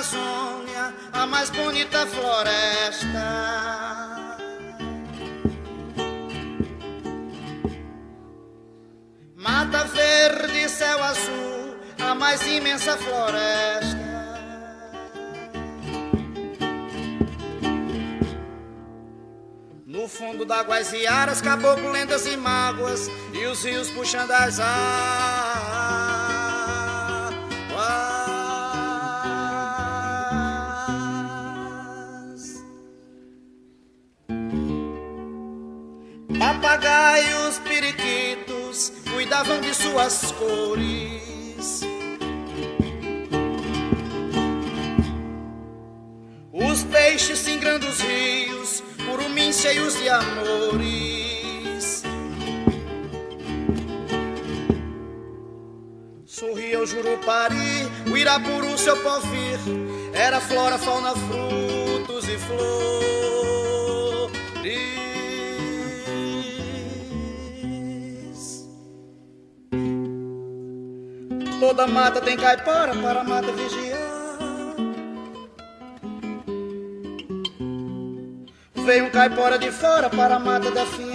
Amazônia, 0.00 0.94
a 1.12 1.26
mais 1.26 1.50
bonita 1.50 2.06
floresta. 2.06 3.18
Mata 9.36 9.84
verde, 9.84 10.70
céu 10.70 11.04
azul, 11.04 11.76
a 11.98 12.14
mais 12.14 12.40
imensa 12.46 12.96
floresta. 12.96 13.98
No 19.84 20.08
fundo 20.08 20.46
d'águas 20.46 20.94
e 20.94 21.06
aras, 21.06 21.42
caboclo, 21.42 21.90
lendas 21.90 22.24
e 22.24 22.38
mágoas, 22.38 23.06
e 23.34 23.44
os 23.44 23.62
rios 23.62 23.90
puxando 23.90 24.30
as 24.30 24.58
águas. 24.58 25.49
Suas 40.08 40.32
cores. 40.32 41.80
Os 46.52 46.84
peixes 46.84 47.38
singrando 47.38 47.86
os 47.86 48.00
rios, 48.00 48.82
curumins 49.06 49.60
cheios 49.60 49.94
de 49.96 50.08
amores. 50.08 52.02
Sorria 56.24 56.80
o 56.80 56.86
Jurupari, 56.86 57.86
o 58.10 58.16
Irapuru, 58.16 58.78
seu 58.78 58.96
povir. 58.98 59.58
Era 60.14 60.40
flora, 60.40 60.78
fauna, 60.78 61.12
frutos 61.14 62.28
e 62.28 62.38
flores. 62.38 63.19
Toda 71.70 71.86
mata 71.86 72.20
tem 72.20 72.36
caipora 72.36 72.92
para 72.96 73.20
a 73.20 73.24
mata 73.24 73.52
vigiar. 73.52 74.74
Veio 78.74 79.04
um 79.04 79.10
caipora 79.10 79.56
de 79.56 79.70
fora 79.70 80.10
para 80.10 80.34
a 80.34 80.38
mata 80.40 80.68
definhar 80.72 81.12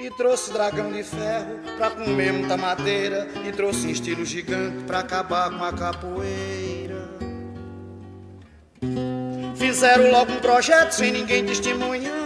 E 0.00 0.10
trouxe 0.16 0.54
dragão 0.54 0.90
de 0.90 1.02
ferro 1.02 1.58
pra 1.76 1.90
comer 1.90 2.32
muita 2.32 2.56
madeira. 2.56 3.28
E 3.46 3.52
trouxe 3.52 3.88
um 3.88 3.90
estilo 3.90 4.24
gigante 4.24 4.84
pra 4.84 5.00
acabar 5.00 5.50
com 5.50 5.62
a 5.62 5.72
capoeira. 5.74 7.10
Fizeram 9.54 10.10
logo 10.12 10.32
um 10.32 10.40
projeto 10.40 10.92
sem 10.92 11.12
ninguém 11.12 11.44
testemunhar 11.44 12.17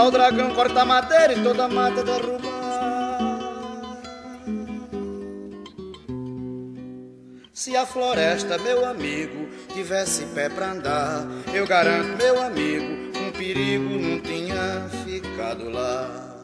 Pra 0.00 0.06
o 0.06 0.10
dragão 0.10 0.54
cortar 0.54 0.86
madeira 0.86 1.34
e 1.34 1.42
toda 1.42 1.66
a 1.66 1.68
mata 1.68 2.02
derrubar 2.02 2.40
Se 7.52 7.76
a 7.76 7.84
floresta, 7.84 8.56
meu 8.56 8.86
amigo, 8.86 9.46
tivesse 9.74 10.24
pé 10.34 10.48
pra 10.48 10.72
andar, 10.72 11.26
eu 11.52 11.66
garanto, 11.66 12.16
meu 12.16 12.40
amigo, 12.40 12.86
um 13.18 13.30
perigo 13.32 13.90
não 13.90 14.18
tinha 14.22 14.88
ficado 15.04 15.68
lá. 15.68 16.34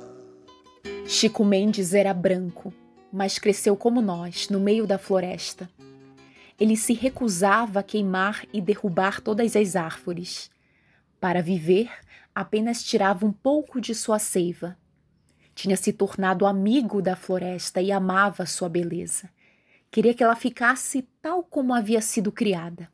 Chico 1.07 1.43
Mendes 1.43 1.95
era 1.95 2.13
branco, 2.13 2.75
mas 3.11 3.39
cresceu 3.39 3.75
como 3.75 4.03
nós, 4.03 4.51
no 4.51 4.61
meio 4.61 4.87
da 4.87 4.99
floresta. 4.99 5.67
Ele 6.61 6.77
se 6.77 6.93
recusava 6.93 7.81
a 7.81 7.83
queimar 7.83 8.45
e 8.53 8.61
derrubar 8.61 9.23
todas 9.23 9.57
as 9.57 9.77
árvores. 9.77 10.51
Para 11.19 11.41
viver, 11.41 11.89
apenas 12.37 12.83
tirava 12.83 13.25
um 13.25 13.33
pouco 13.33 13.81
de 13.81 13.95
sua 13.95 14.19
seiva. 14.19 14.77
Tinha 15.55 15.75
se 15.75 15.91
tornado 15.91 16.45
amigo 16.45 17.01
da 17.01 17.17
floresta 17.17 17.81
e 17.81 17.91
amava 17.91 18.45
sua 18.45 18.69
beleza. 18.69 19.31
Queria 19.91 20.13
que 20.13 20.23
ela 20.23 20.37
ficasse 20.37 21.01
tal 21.23 21.43
como 21.43 21.73
havia 21.73 22.03
sido 22.03 22.31
criada. 22.31 22.91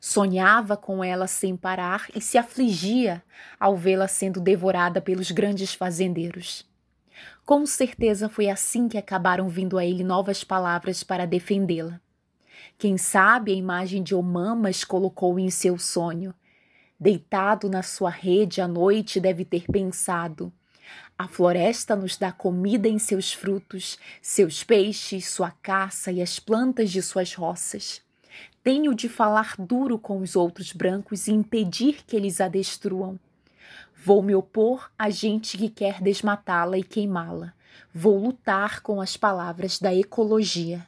Sonhava 0.00 0.74
com 0.74 1.04
ela 1.04 1.26
sem 1.26 1.54
parar 1.54 2.06
e 2.14 2.20
se 2.22 2.38
afligia 2.38 3.22
ao 3.60 3.76
vê-la 3.76 4.08
sendo 4.08 4.40
devorada 4.40 5.02
pelos 5.02 5.30
grandes 5.30 5.74
fazendeiros. 5.74 6.66
Com 7.44 7.66
certeza 7.66 8.26
foi 8.26 8.48
assim 8.48 8.88
que 8.88 8.96
acabaram 8.96 9.50
vindo 9.50 9.76
a 9.76 9.84
ele 9.84 10.02
novas 10.02 10.42
palavras 10.42 11.02
para 11.04 11.26
defendê-la. 11.26 12.00
Quem 12.78 12.96
sabe 12.96 13.52
a 13.52 13.54
imagem 13.54 14.02
de 14.02 14.14
Omamas 14.14 14.82
colocou 14.82 15.38
em 15.38 15.50
seu 15.50 15.78
sonho. 15.78 16.34
Deitado 17.02 17.68
na 17.68 17.82
sua 17.82 18.10
rede 18.10 18.60
à 18.60 18.68
noite, 18.68 19.18
deve 19.18 19.44
ter 19.44 19.64
pensado: 19.66 20.52
a 21.18 21.26
floresta 21.26 21.96
nos 21.96 22.16
dá 22.16 22.30
comida 22.30 22.86
em 22.86 22.96
seus 22.96 23.32
frutos, 23.32 23.98
seus 24.22 24.62
peixes, 24.62 25.28
sua 25.28 25.50
caça 25.50 26.12
e 26.12 26.22
as 26.22 26.38
plantas 26.38 26.92
de 26.92 27.02
suas 27.02 27.34
roças. 27.34 28.00
Tenho 28.62 28.94
de 28.94 29.08
falar 29.08 29.56
duro 29.58 29.98
com 29.98 30.20
os 30.20 30.36
outros 30.36 30.72
brancos 30.72 31.26
e 31.26 31.32
impedir 31.32 32.04
que 32.06 32.14
eles 32.14 32.40
a 32.40 32.46
destruam. 32.46 33.18
Vou 33.96 34.22
me 34.22 34.36
opor 34.36 34.88
a 34.96 35.10
gente 35.10 35.58
que 35.58 35.68
quer 35.68 36.00
desmatá-la 36.00 36.78
e 36.78 36.84
queimá-la. 36.84 37.52
Vou 37.92 38.16
lutar 38.16 38.80
com 38.80 39.00
as 39.00 39.16
palavras 39.16 39.80
da 39.80 39.92
ecologia. 39.92 40.86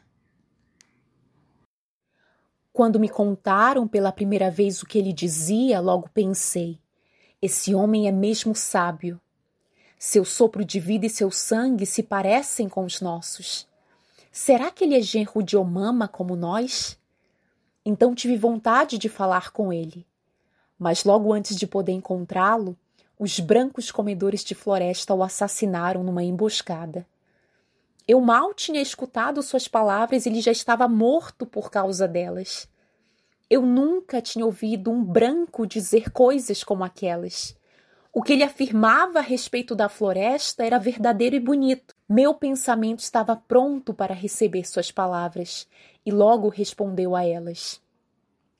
Quando 2.74 2.98
me 2.98 3.08
contaram 3.08 3.86
pela 3.86 4.10
primeira 4.10 4.50
vez 4.50 4.82
o 4.82 4.86
que 4.86 4.98
ele 4.98 5.12
dizia, 5.12 5.78
logo 5.78 6.10
pensei: 6.12 6.76
esse 7.40 7.72
homem 7.72 8.08
é 8.08 8.10
mesmo 8.10 8.52
sábio. 8.52 9.20
Seu 9.96 10.24
sopro 10.24 10.64
de 10.64 10.80
vida 10.80 11.06
e 11.06 11.08
seu 11.08 11.30
sangue 11.30 11.86
se 11.86 12.02
parecem 12.02 12.68
com 12.68 12.84
os 12.84 13.00
nossos. 13.00 13.68
Será 14.32 14.72
que 14.72 14.82
ele 14.82 14.96
é 14.96 15.00
genro 15.00 15.40
de 15.40 15.56
Omama 15.56 16.08
como 16.08 16.34
nós? 16.34 16.98
Então 17.86 18.12
tive 18.12 18.36
vontade 18.36 18.98
de 18.98 19.08
falar 19.08 19.52
com 19.52 19.72
ele. 19.72 20.04
Mas 20.76 21.04
logo 21.04 21.32
antes 21.32 21.56
de 21.56 21.68
poder 21.68 21.92
encontrá-lo, 21.92 22.76
os 23.16 23.38
brancos 23.38 23.92
comedores 23.92 24.42
de 24.42 24.56
floresta 24.56 25.14
o 25.14 25.22
assassinaram 25.22 26.02
numa 26.02 26.24
emboscada. 26.24 27.06
Eu 28.06 28.20
mal 28.20 28.52
tinha 28.52 28.82
escutado 28.82 29.42
suas 29.42 29.66
palavras 29.66 30.26
e 30.26 30.28
ele 30.28 30.42
já 30.42 30.52
estava 30.52 30.86
morto 30.86 31.46
por 31.46 31.70
causa 31.70 32.06
delas. 32.06 32.68
Eu 33.48 33.62
nunca 33.62 34.20
tinha 34.20 34.44
ouvido 34.44 34.90
um 34.90 35.02
branco 35.02 35.66
dizer 35.66 36.10
coisas 36.10 36.62
como 36.62 36.84
aquelas. 36.84 37.56
O 38.12 38.22
que 38.22 38.34
ele 38.34 38.44
afirmava 38.44 39.18
a 39.18 39.22
respeito 39.22 39.74
da 39.74 39.88
floresta 39.88 40.64
era 40.64 40.78
verdadeiro 40.78 41.34
e 41.34 41.40
bonito. 41.40 41.94
Meu 42.08 42.34
pensamento 42.34 43.00
estava 43.00 43.34
pronto 43.34 43.94
para 43.94 44.14
receber 44.14 44.68
suas 44.68 44.92
palavras 44.92 45.66
e 46.04 46.12
logo 46.12 46.48
respondeu 46.48 47.16
a 47.16 47.24
elas. 47.24 47.80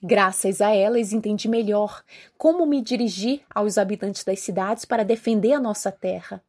Graças 0.03 0.61
a 0.61 0.75
elas 0.75 1.13
entendi 1.13 1.49
melhor 1.49 2.03
como 2.37 2.67
me 2.67 2.83
dirigir 2.83 3.43
aos 3.55 3.79
habitantes 3.79 4.25
das 4.25 4.41
cidades 4.41 4.85
para 4.85 5.05
defender 5.05 5.53
a 5.53 5.61
nossa 5.61 5.93
terra. 5.93 6.43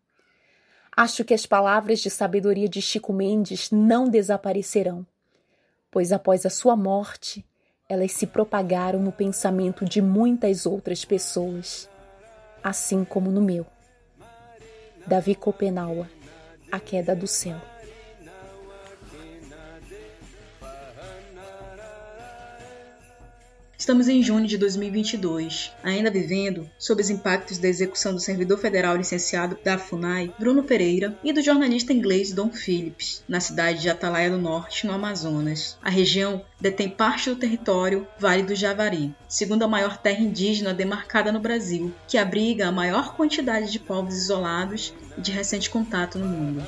Acho 0.98 1.26
que 1.26 1.34
as 1.34 1.46
palavras 1.46 2.00
de 2.00 2.10
sabedoria 2.10 2.70
de 2.70 2.82
Chico 2.82 3.12
Mendes 3.12 3.70
não 3.70 4.08
desaparecerão, 4.08 5.06
pois 5.92 6.14
após 6.14 6.46
a 6.46 6.50
sua 6.50 6.76
morte, 6.76 7.46
elas 7.90 8.14
se 8.14 8.26
propagaram 8.26 9.00
no 9.00 9.12
pensamento 9.12 9.84
de 9.84 10.02
muitas 10.02 10.66
outras 10.66 11.04
pessoas, 11.04 11.90
assim 12.64 13.04
como 13.04 13.30
no 13.30 13.42
meu. 13.42 13.66
Davi 15.06 15.36
Copenaua, 15.36 16.10
A 16.72 16.80
Queda 16.80 17.16
do 17.16 17.28
Céu. 17.28 17.60
Estamos 23.86 24.08
em 24.08 24.24
junho 24.24 24.48
de 24.48 24.58
2022, 24.58 25.72
ainda 25.84 26.10
vivendo 26.10 26.68
sob 26.76 27.04
os 27.04 27.12
impactos 27.12 27.60
da 27.60 27.68
execução 27.68 28.16
do 28.16 28.20
servidor 28.20 28.58
federal 28.58 28.98
licenciado 28.98 29.56
da 29.64 29.78
FUNAI, 29.78 30.34
Bruno 30.40 30.64
Pereira, 30.64 31.16
e 31.24 31.32
do 31.32 31.40
jornalista 31.40 31.94
inglês 31.94 32.34
Don 32.34 32.50
Phillips, 32.50 33.24
na 33.30 33.40
cidade 33.40 33.82
de 33.82 33.90
Atalaia 33.92 34.32
do 34.32 34.40
Norte, 34.40 34.88
no 34.88 34.94
Amazonas. 34.94 35.78
A 35.84 35.92
região 35.92 36.44
detém 36.60 36.90
parte 36.90 37.30
do 37.30 37.36
território 37.36 38.08
Vale 38.18 38.42
do 38.42 38.56
Javari, 38.56 39.14
segunda 39.30 39.68
maior 39.68 39.98
terra 39.98 40.24
indígena 40.24 40.74
demarcada 40.74 41.32
no 41.32 41.40
Brasil, 41.40 41.94
que 42.08 42.18
abriga 42.18 42.68
a 42.68 42.72
maior 42.72 43.16
quantidade 43.16 43.72
de 43.72 43.78
povos 43.78 44.18
isolados 44.18 44.96
e 45.16 45.22
de 45.22 45.32
recente 45.32 45.70
contato 45.70 46.18
no 46.18 46.26
mundo. 46.26 46.64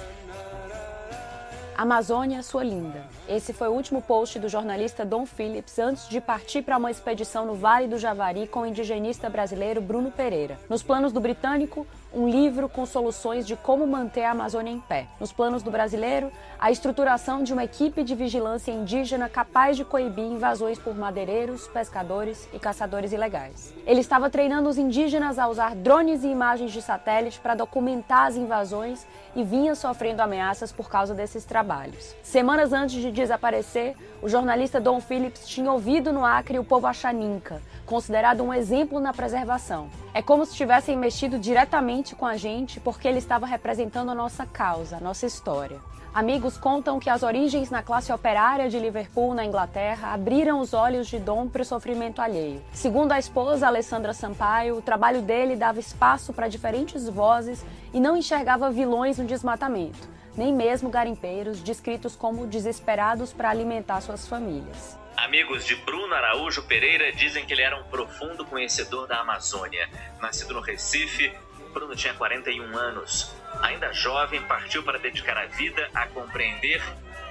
Amazônia, 1.78 2.42
sua 2.42 2.64
linda. 2.64 3.06
Esse 3.30 3.54
foi 3.54 3.68
o 3.68 3.72
último 3.72 4.02
post 4.02 4.40
do 4.40 4.50
jornalista 4.50 5.06
Dom 5.06 5.28
Phillips 5.28 5.78
antes 5.78 6.10
de 6.10 6.20
partir 6.20 6.64
para 6.64 6.76
uma 6.76 6.90
expedição 6.90 7.46
no 7.46 7.54
Vale 7.54 7.88
do 7.88 8.00
Javari 8.00 8.48
com 8.48 8.62
o 8.62 8.66
indigenista 8.66 9.30
brasileiro 9.30 9.80
Bruno 9.80 10.10
Pereira. 10.10 10.58
Nos 10.68 10.82
planos 10.82 11.14
do 11.14 11.20
britânico, 11.20 11.86
um 12.14 12.28
livro 12.28 12.70
com 12.70 12.86
soluções 12.86 13.46
de 13.46 13.56
como 13.56 13.86
manter 13.86 14.24
a 14.24 14.32
Amazônia 14.32 14.72
em 14.72 14.80
pé. 14.80 15.08
Nos 15.20 15.32
planos 15.32 15.62
do 15.62 15.70
brasileiro, 15.70 16.32
a 16.60 16.72
estruturação 16.72 17.44
de 17.44 17.54
uma 17.54 17.64
equipe 17.64 18.04
de 18.04 18.16
vigilância 18.16 18.72
indígena 18.72 19.30
capaz 19.30 19.78
de 19.78 19.84
coibir 19.84 20.26
invasões 20.26 20.80
por 20.80 20.96
madeireiros, 20.96 21.68
pescadores 21.68 22.48
e 22.54 22.60
caçadores 22.60 23.12
ilegais. 23.12 23.74
Ele 23.86 24.00
estava 24.00 24.30
treinando 24.30 24.70
os 24.70 24.78
indígenas 24.78 25.38
a 25.38 25.48
usar 25.48 25.76
drones 25.76 26.24
e 26.24 26.28
imagens 26.28 26.72
de 26.72 26.82
satélite 26.82 27.40
para 27.40 27.56
documentar 27.56 28.28
as 28.28 28.36
invasões 28.36 29.06
e 29.36 29.44
vinha 29.44 29.76
sofrendo 29.76 30.22
ameaças 30.22 30.72
por 30.72 30.90
causa 30.90 31.14
desses 31.14 31.46
trabalhos. 31.46 32.16
Semanas 32.24 32.74
antes 32.74 33.02
de 33.02 33.12
desaparecer, 33.12 33.96
o 34.22 34.30
jornalista 34.30 34.80
Don 34.80 35.00
Phillips 35.00 35.48
tinha 35.48 35.72
ouvido 35.72 36.12
no 36.12 36.26
Acre 36.26 36.58
o 36.58 36.64
povo 36.64 36.88
Axaninca, 36.88 37.62
considerado 37.88 38.44
um 38.44 38.54
exemplo 38.54 39.00
na 39.00 39.14
preservação. 39.14 39.90
É 40.14 40.22
como 40.22 40.46
se 40.46 40.54
tivessem 40.54 40.96
mexido 40.96 41.40
diretamente 41.40 42.14
com 42.14 42.26
a 42.26 42.38
gente 42.38 42.80
porque 42.80 43.08
ele 43.08 43.18
estava 43.18 43.48
representando 43.48 44.12
a 44.12 44.16
nossa 44.16 44.46
causa, 44.46 44.98
a 44.98 45.00
nossa 45.00 45.26
história. 45.26 45.80
Amigos 46.14 46.58
contam 46.58 47.00
que 47.00 47.10
as 47.10 47.24
origens 47.24 47.70
na 47.70 47.82
classe 47.82 48.12
operária 48.12 48.70
de 48.70 48.78
Liverpool, 48.78 49.34
na 49.34 49.46
Inglaterra, 49.46 50.14
abriram 50.14 50.60
os 50.60 50.74
olhos 50.74 51.08
de 51.08 51.18
Dom 51.18 51.48
para 51.48 51.62
o 51.62 51.66
sofrimento 51.66 52.22
alheio. 52.22 52.62
Segundo 52.74 53.12
a 53.12 53.20
esposa 53.20 53.68
Alessandra 53.68 54.14
Sampaio, 54.14 54.78
o 54.78 54.82
trabalho 54.82 55.22
dele 55.22 55.56
dava 55.56 55.80
espaço 55.80 56.34
para 56.34 56.48
diferentes 56.48 57.08
vozes 57.08 57.64
e 57.94 58.00
não 58.00 58.18
enxergava 58.18 58.70
vilões 58.70 59.18
no 59.18 59.26
desmatamento 59.26 60.18
nem 60.38 60.54
mesmo 60.54 60.90
garimpeiros 60.90 61.60
descritos 61.62 62.16
como 62.16 62.46
desesperados 62.46 63.34
para 63.34 63.50
alimentar 63.50 64.00
suas 64.02 64.28
famílias. 64.28 64.96
Amigos 65.28 65.66
de 65.66 65.76
Bruno 65.76 66.14
Araújo 66.14 66.64
Pereira 66.64 67.12
dizem 67.12 67.46
que 67.46 67.52
ele 67.52 67.62
era 67.62 67.76
um 67.76 67.84
profundo 67.84 68.46
conhecedor 68.46 69.06
da 69.08 69.20
Amazônia. 69.20 69.90
Nascido 70.22 70.54
no 70.54 70.62
Recife, 70.62 71.36
Bruno 71.74 71.98
tinha 71.98 72.14
41 72.14 72.78
anos. 72.78 73.36
Ainda 73.62 73.92
jovem, 73.92 74.42
partiu 74.44 74.84
para 74.84 74.98
dedicar 74.98 75.38
a 75.38 75.46
vida 75.46 75.90
a 75.94 76.08
compreender 76.08 76.82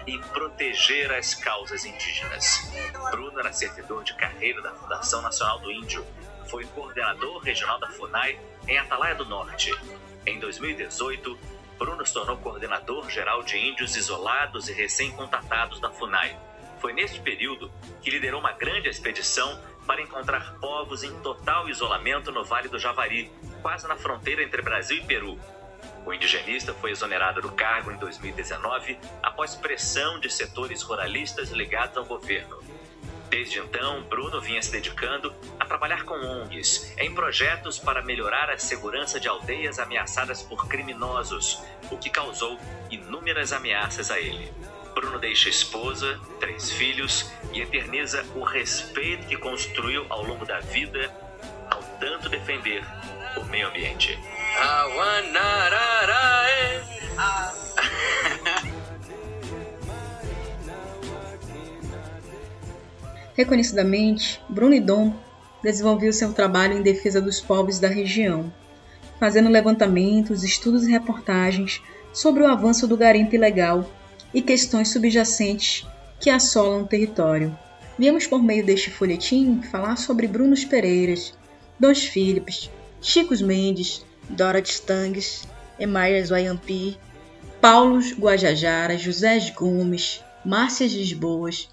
e 0.06 0.18
proteger 0.18 1.10
as 1.10 1.34
causas 1.34 1.86
indígenas. 1.86 2.70
Bruno 3.10 3.40
era 3.40 3.50
servidor 3.50 4.04
de 4.04 4.12
carreira 4.14 4.60
da 4.60 4.72
Fundação 4.72 5.22
Nacional 5.22 5.58
do 5.60 5.72
Índio. 5.72 6.06
Foi 6.50 6.66
coordenador 6.66 7.38
regional 7.38 7.80
da 7.80 7.88
FUNAI 7.88 8.38
em 8.68 8.76
Atalaia 8.76 9.14
do 9.14 9.24
Norte. 9.24 9.74
Em 10.26 10.38
2018, 10.38 11.38
Bruno 11.78 12.04
se 12.04 12.12
tornou 12.12 12.36
coordenador 12.36 13.08
geral 13.08 13.42
de 13.42 13.56
índios 13.56 13.96
isolados 13.96 14.68
e 14.68 14.74
recém-contatados 14.74 15.80
da 15.80 15.90
FUNAI. 15.90 16.38
Foi 16.86 16.92
neste 16.92 17.18
período 17.18 17.68
que 18.00 18.10
liderou 18.10 18.38
uma 18.38 18.52
grande 18.52 18.88
expedição 18.88 19.60
para 19.84 20.00
encontrar 20.00 20.54
povos 20.60 21.02
em 21.02 21.12
total 21.18 21.68
isolamento 21.68 22.30
no 22.30 22.44
Vale 22.44 22.68
do 22.68 22.78
Javari, 22.78 23.28
quase 23.60 23.88
na 23.88 23.96
fronteira 23.96 24.40
entre 24.40 24.62
Brasil 24.62 24.98
e 24.98 25.04
Peru. 25.04 25.36
O 26.06 26.14
indigenista 26.14 26.72
foi 26.74 26.92
exonerado 26.92 27.42
do 27.42 27.50
cargo 27.50 27.90
em 27.90 27.96
2019 27.96 29.00
após 29.20 29.56
pressão 29.56 30.20
de 30.20 30.30
setores 30.30 30.80
ruralistas 30.82 31.50
ligados 31.50 31.96
ao 31.96 32.04
governo. 32.04 32.62
Desde 33.28 33.58
então, 33.58 34.04
Bruno 34.04 34.40
vinha 34.40 34.62
se 34.62 34.70
dedicando 34.70 35.34
a 35.58 35.66
trabalhar 35.66 36.04
com 36.04 36.14
ONGs 36.14 36.94
em 36.98 37.12
projetos 37.12 37.80
para 37.80 38.00
melhorar 38.00 38.48
a 38.48 38.58
segurança 38.58 39.18
de 39.18 39.26
aldeias 39.26 39.80
ameaçadas 39.80 40.40
por 40.40 40.68
criminosos, 40.68 41.60
o 41.90 41.98
que 41.98 42.10
causou 42.10 42.56
inúmeras 42.88 43.52
ameaças 43.52 44.08
a 44.08 44.20
ele. 44.20 44.54
Bruno 44.96 45.18
deixa 45.18 45.50
esposa, 45.50 46.18
três 46.40 46.70
filhos 46.70 47.30
e 47.52 47.60
eterniza 47.60 48.24
o 48.34 48.42
respeito 48.42 49.26
que 49.26 49.36
construiu 49.36 50.06
ao 50.08 50.24
longo 50.24 50.46
da 50.46 50.60
vida 50.60 51.14
ao 51.70 51.82
tanto 52.00 52.30
defender 52.30 52.82
o 53.36 53.44
meio 53.44 53.68
ambiente. 53.68 54.18
Reconhecidamente, 63.36 64.40
Bruno 64.48 64.74
e 64.74 64.80
Dom 64.80 65.14
desenvolveu 65.62 66.10
seu 66.10 66.32
trabalho 66.32 66.78
em 66.78 66.82
defesa 66.82 67.20
dos 67.20 67.38
povos 67.38 67.78
da 67.78 67.88
região, 67.88 68.50
fazendo 69.20 69.50
levantamentos, 69.50 70.42
estudos 70.42 70.86
e 70.86 70.90
reportagens 70.90 71.82
sobre 72.14 72.42
o 72.42 72.46
avanço 72.46 72.88
do 72.88 72.96
garimpo 72.96 73.34
ilegal 73.34 73.86
e 74.36 74.42
questões 74.42 74.90
subjacentes 74.90 75.86
que 76.20 76.28
assolam 76.28 76.82
o 76.82 76.86
território. 76.86 77.58
Viemos 77.98 78.26
por 78.26 78.42
meio 78.42 78.66
deste 78.66 78.90
folhetim 78.90 79.62
falar 79.62 79.96
sobre 79.96 80.26
Brunos 80.26 80.62
Pereiras, 80.62 81.32
Dons 81.80 82.04
Philips, 82.04 82.70
Chicos 83.00 83.40
Mendes, 83.40 84.04
Dorothy 84.28 84.72
Stangues, 84.72 85.48
Emaias 85.80 86.30
Wayampi, 86.30 86.98
Paulos 87.62 88.12
Guajajara, 88.12 88.98
José 88.98 89.38
Gomes, 89.56 90.22
Márcias 90.44 90.92
Lisboas 90.92 91.70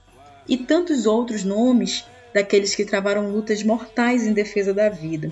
e 0.47 0.55
tantos 0.55 1.05
outros 1.05 1.43
nomes 1.43 2.05
daqueles 2.33 2.73
que 2.73 2.85
travaram 2.85 3.29
lutas 3.29 3.61
mortais 3.61 4.25
em 4.25 4.31
defesa 4.31 4.73
da 4.73 4.87
vida, 4.87 5.29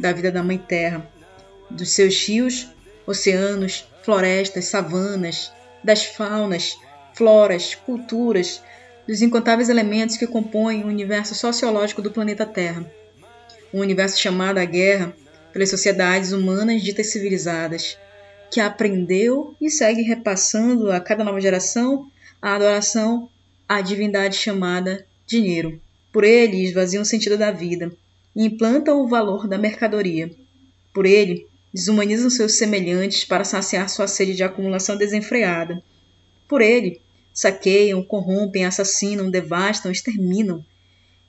da 0.00 0.12
vida 0.12 0.32
da 0.32 0.42
Mãe 0.42 0.58
Terra, 0.58 1.08
dos 1.70 1.90
seus 1.90 2.20
rios, 2.26 2.66
oceanos, 3.06 3.86
florestas, 4.02 4.64
savanas, 4.64 5.52
das 5.82 6.04
faunas, 6.04 6.76
floras, 7.14 7.74
culturas, 7.74 8.62
dos 9.06 9.22
incontáveis 9.22 9.68
elementos 9.68 10.16
que 10.16 10.26
compõem 10.26 10.84
o 10.84 10.88
universo 10.88 11.34
sociológico 11.34 12.02
do 12.02 12.10
planeta 12.10 12.46
Terra. 12.46 12.90
Um 13.72 13.80
universo 13.80 14.18
chamado 14.20 14.58
a 14.58 14.64
guerra 14.64 15.14
pelas 15.52 15.70
sociedades 15.70 16.32
humanas 16.32 16.82
ditas 16.82 17.08
civilizadas, 17.08 17.98
que 18.50 18.60
aprendeu 18.60 19.54
e 19.60 19.70
segue 19.70 20.02
repassando 20.02 20.90
a 20.90 21.00
cada 21.00 21.24
nova 21.24 21.40
geração 21.40 22.10
a 22.42 22.54
adoração 22.54 23.28
à 23.68 23.80
divindade 23.80 24.36
chamada 24.36 25.06
dinheiro. 25.26 25.80
Por 26.12 26.24
ele 26.24 26.64
esvaziam 26.64 27.02
o 27.02 27.06
sentido 27.06 27.36
da 27.36 27.52
vida 27.52 27.92
e 28.34 28.44
implantam 28.46 29.00
o 29.00 29.08
valor 29.08 29.46
da 29.46 29.58
mercadoria. 29.58 30.30
Por 30.92 31.06
ele 31.06 31.46
desumanizam 31.72 32.30
seus 32.30 32.58
semelhantes 32.58 33.24
para 33.24 33.44
saciar 33.44 33.88
sua 33.88 34.06
sede 34.06 34.34
de 34.34 34.42
acumulação 34.42 34.96
desenfreada. 34.96 35.82
Por 36.48 36.60
ele, 36.60 37.00
saqueiam, 37.32 38.02
corrompem, 38.02 38.64
assassinam, 38.64 39.30
devastam, 39.30 39.92
exterminam 39.92 40.64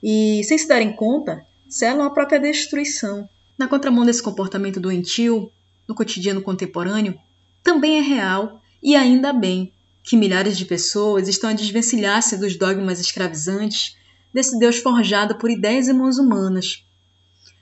e, 0.02 0.42
sem 0.44 0.58
se 0.58 0.66
darem 0.66 0.94
conta, 0.94 1.46
selam 1.68 2.04
a 2.04 2.10
própria 2.10 2.40
destruição. 2.40 3.28
Na 3.56 3.68
contramão 3.68 4.04
desse 4.04 4.22
comportamento 4.22 4.80
doentio, 4.80 5.52
no 5.86 5.94
cotidiano 5.94 6.42
contemporâneo, 6.42 7.18
também 7.62 7.98
é 7.98 8.02
real, 8.02 8.60
e 8.82 8.96
ainda 8.96 9.32
bem, 9.32 9.72
que 10.02 10.16
milhares 10.16 10.58
de 10.58 10.64
pessoas 10.64 11.28
estão 11.28 11.50
a 11.50 11.52
desvencilhar-se 11.52 12.36
dos 12.36 12.56
dogmas 12.56 12.98
escravizantes 12.98 13.96
desse 14.34 14.58
Deus 14.58 14.78
forjado 14.78 15.36
por 15.36 15.50
ideias 15.50 15.86
e 15.86 15.92
mãos 15.92 16.18
humanas. 16.18 16.84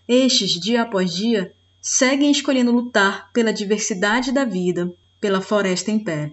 Estes, 0.09 0.53
dia 0.53 0.83
após 0.83 1.15
dia, 1.15 1.53
seguem 1.81 2.31
escolhendo 2.31 2.73
lutar 2.73 3.31
pela 3.33 3.53
diversidade 3.53 4.33
da 4.33 4.45
vida, 4.45 4.93
pela 5.21 5.41
floresta 5.41 5.91
em 5.91 6.03
pé. 6.03 6.33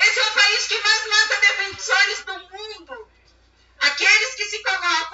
Esse 0.00 0.18
é 0.18 0.22
o 0.22 0.34
país 0.34 0.66
que 0.66 0.80
mais 0.80 1.08
mata 1.08 1.40
defensores 1.40 2.24
do 2.24 2.32
mundo. 2.32 3.08
Aqueles 3.80 4.34
que 4.34 4.44
se 4.44 4.62
colocam 4.62 5.07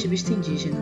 ativista 0.00 0.32
indígena. 0.32 0.78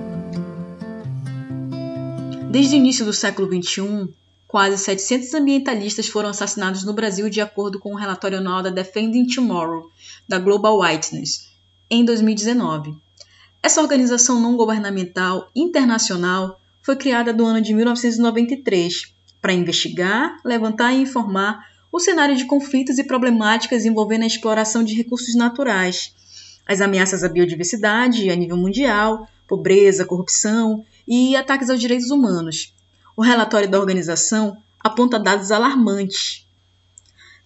Desde 2.50 2.76
o 2.76 2.78
início 2.78 3.04
do 3.04 3.12
século 3.12 3.48
XXI, 3.48 4.08
quase 4.46 4.78
700 4.78 5.34
ambientalistas 5.34 6.08
foram 6.08 6.30
assassinados 6.30 6.84
no 6.84 6.92
Brasil 6.92 7.28
de 7.28 7.40
acordo 7.40 7.80
com 7.80 7.92
o 7.92 7.96
relatório 7.96 8.38
anual 8.38 8.62
da 8.62 8.70
Defending 8.70 9.26
Tomorrow, 9.26 9.90
da 10.28 10.38
Global 10.38 10.78
Whiteness, 10.80 11.48
em 11.90 12.04
2019. 12.04 12.94
Essa 13.60 13.82
organização 13.82 14.40
não 14.40 14.56
governamental 14.56 15.50
internacional 15.54 16.60
foi 16.80 16.94
criada 16.94 17.32
no 17.32 17.44
ano 17.44 17.60
de 17.60 17.75
1993 17.75 19.12
para 19.42 19.52
investigar, 19.52 20.40
levantar 20.44 20.92
e 20.92 21.02
informar 21.02 21.66
o 21.90 21.98
cenário 21.98 22.37
de 22.37 22.44
conflitos 22.44 22.98
e 22.98 23.04
problemáticas 23.04 23.84
envolvendo 23.84 24.22
a 24.22 24.26
exploração 24.26 24.84
de 24.84 24.94
recursos 24.94 25.34
naturais, 25.34 26.14
as 26.68 26.82
ameaças 26.82 27.25
à 27.25 27.28
biodiversidade 27.30 28.28
a 28.28 28.37
nível 28.37 28.58
mundial, 28.58 29.26
pobreza, 29.46 30.04
corrupção 30.04 30.84
e 31.06 31.34
ataques 31.34 31.70
aos 31.70 31.80
direitos 31.80 32.10
humanos. 32.10 32.75
O 33.16 33.22
relatório 33.22 33.70
da 33.70 33.80
organização 33.80 34.58
aponta 34.78 35.18
dados 35.18 35.50
alarmantes. 35.50 36.46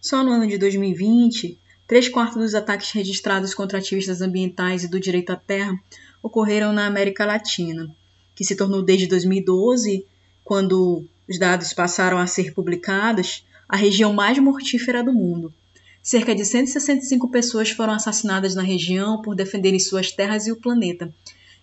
Só 0.00 0.24
no 0.24 0.32
ano 0.32 0.48
de 0.48 0.58
2020, 0.58 1.56
três 1.86 2.08
quartos 2.08 2.42
dos 2.42 2.54
ataques 2.56 2.90
registrados 2.90 3.54
contra 3.54 3.78
ativistas 3.78 4.20
ambientais 4.20 4.82
e 4.82 4.88
do 4.88 4.98
direito 4.98 5.30
à 5.30 5.36
terra 5.36 5.72
ocorreram 6.20 6.72
na 6.72 6.86
América 6.86 7.24
Latina, 7.24 7.88
que 8.34 8.44
se 8.44 8.56
tornou 8.56 8.82
desde 8.82 9.06
2012, 9.06 10.04
quando 10.42 11.06
os 11.28 11.38
dados 11.38 11.72
passaram 11.72 12.18
a 12.18 12.26
ser 12.26 12.52
publicados, 12.52 13.46
a 13.68 13.76
região 13.76 14.12
mais 14.12 14.36
mortífera 14.38 15.02
do 15.04 15.12
mundo. 15.12 15.54
Cerca 16.02 16.34
de 16.34 16.44
165 16.44 17.30
pessoas 17.30 17.70
foram 17.70 17.92
assassinadas 17.92 18.56
na 18.56 18.62
região 18.62 19.22
por 19.22 19.36
defenderem 19.36 19.78
suas 19.78 20.10
terras 20.10 20.48
e 20.48 20.52
o 20.52 20.56
planeta. 20.56 21.14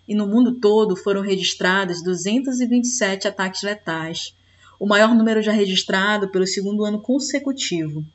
E 0.07 0.15
no 0.15 0.25
mundo 0.25 0.55
todo 0.61 0.95
foram 0.95 1.21
registrados 1.21 2.01
227 2.01 3.27
ataques 3.27 3.63
letais, 3.63 4.33
o 4.79 4.87
maior 4.87 5.13
número 5.13 5.41
já 5.41 5.51
registrado 5.51 6.29
pelo 6.29 6.47
segundo 6.47 6.85
ano 6.85 7.01
consecutivo. 7.01 8.05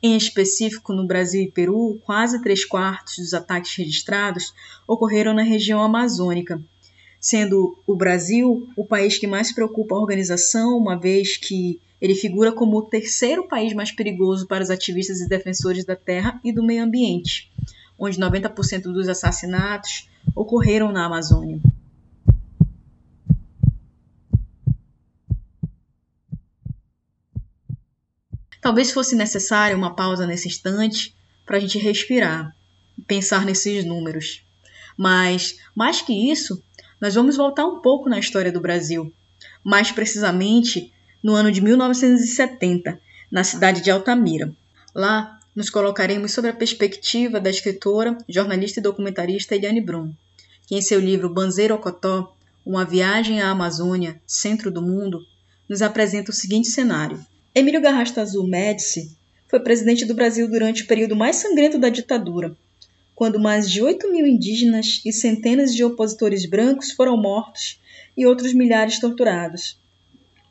Em 0.00 0.16
específico, 0.16 0.92
no 0.92 1.08
Brasil 1.08 1.42
e 1.42 1.50
Peru, 1.50 1.98
quase 2.04 2.40
três 2.40 2.64
quartos 2.64 3.16
dos 3.16 3.34
ataques 3.34 3.74
registrados 3.74 4.54
ocorreram 4.86 5.34
na 5.34 5.42
região 5.42 5.82
amazônica, 5.82 6.62
sendo 7.24 7.82
o 7.86 7.96
Brasil 7.96 8.68
o 8.76 8.84
país 8.84 9.16
que 9.16 9.26
mais 9.26 9.50
preocupa 9.50 9.94
a 9.94 9.98
organização, 9.98 10.76
uma 10.76 11.00
vez 11.00 11.38
que 11.38 11.80
ele 11.98 12.14
figura 12.14 12.52
como 12.52 12.76
o 12.76 12.82
terceiro 12.82 13.48
país 13.48 13.72
mais 13.72 13.90
perigoso 13.90 14.46
para 14.46 14.62
os 14.62 14.68
ativistas 14.68 15.22
e 15.22 15.26
defensores 15.26 15.86
da 15.86 15.96
terra 15.96 16.38
e 16.44 16.52
do 16.52 16.62
meio 16.62 16.84
ambiente, 16.84 17.50
onde 17.98 18.20
90% 18.20 18.82
dos 18.82 19.08
assassinatos 19.08 20.06
ocorreram 20.36 20.92
na 20.92 21.06
Amazônia. 21.06 21.62
Talvez 28.60 28.90
fosse 28.90 29.16
necessária 29.16 29.74
uma 29.74 29.96
pausa 29.96 30.26
nesse 30.26 30.48
instante 30.48 31.16
para 31.46 31.56
a 31.56 31.60
gente 31.60 31.78
respirar 31.78 32.54
e 32.98 33.02
pensar 33.02 33.46
nesses 33.46 33.82
números. 33.82 34.44
Mas, 34.96 35.58
mais 35.74 36.02
que 36.02 36.30
isso, 36.30 36.62
nós 37.04 37.14
vamos 37.14 37.36
voltar 37.36 37.66
um 37.66 37.80
pouco 37.80 38.08
na 38.08 38.18
história 38.18 38.50
do 38.50 38.62
Brasil, 38.62 39.12
mais 39.62 39.92
precisamente 39.92 40.90
no 41.22 41.34
ano 41.34 41.52
de 41.52 41.60
1970, 41.60 42.98
na 43.30 43.44
cidade 43.44 43.82
de 43.82 43.90
Altamira. 43.90 44.50
Lá, 44.94 45.38
nos 45.54 45.68
colocaremos 45.68 46.32
sobre 46.32 46.50
a 46.50 46.54
perspectiva 46.54 47.38
da 47.38 47.50
escritora, 47.50 48.16
jornalista 48.26 48.80
e 48.80 48.82
documentarista 48.82 49.54
Eliane 49.54 49.82
Brum, 49.82 50.14
que 50.66 50.76
em 50.76 50.80
seu 50.80 50.98
livro 50.98 51.28
Banzeiro 51.28 51.74
Ocotó, 51.74 52.34
Uma 52.64 52.86
Viagem 52.86 53.42
à 53.42 53.50
Amazônia, 53.50 54.18
Centro 54.26 54.70
do 54.70 54.80
Mundo, 54.80 55.20
nos 55.68 55.82
apresenta 55.82 56.30
o 56.30 56.34
seguinte 56.34 56.68
cenário. 56.68 57.22
Emílio 57.54 57.82
Garrasta 57.82 58.22
Azul 58.22 58.48
Médici 58.48 59.14
foi 59.46 59.60
presidente 59.60 60.06
do 60.06 60.14
Brasil 60.14 60.48
durante 60.48 60.84
o 60.84 60.86
período 60.86 61.14
mais 61.14 61.36
sangrento 61.36 61.78
da 61.78 61.90
ditadura, 61.90 62.56
quando 63.14 63.40
mais 63.40 63.70
de 63.70 63.82
8 63.82 64.10
mil 64.10 64.26
indígenas 64.26 65.00
e 65.04 65.12
centenas 65.12 65.74
de 65.74 65.84
opositores 65.84 66.46
brancos 66.46 66.90
foram 66.90 67.16
mortos 67.16 67.80
e 68.16 68.26
outros 68.26 68.52
milhares 68.52 68.98
torturados. 68.98 69.78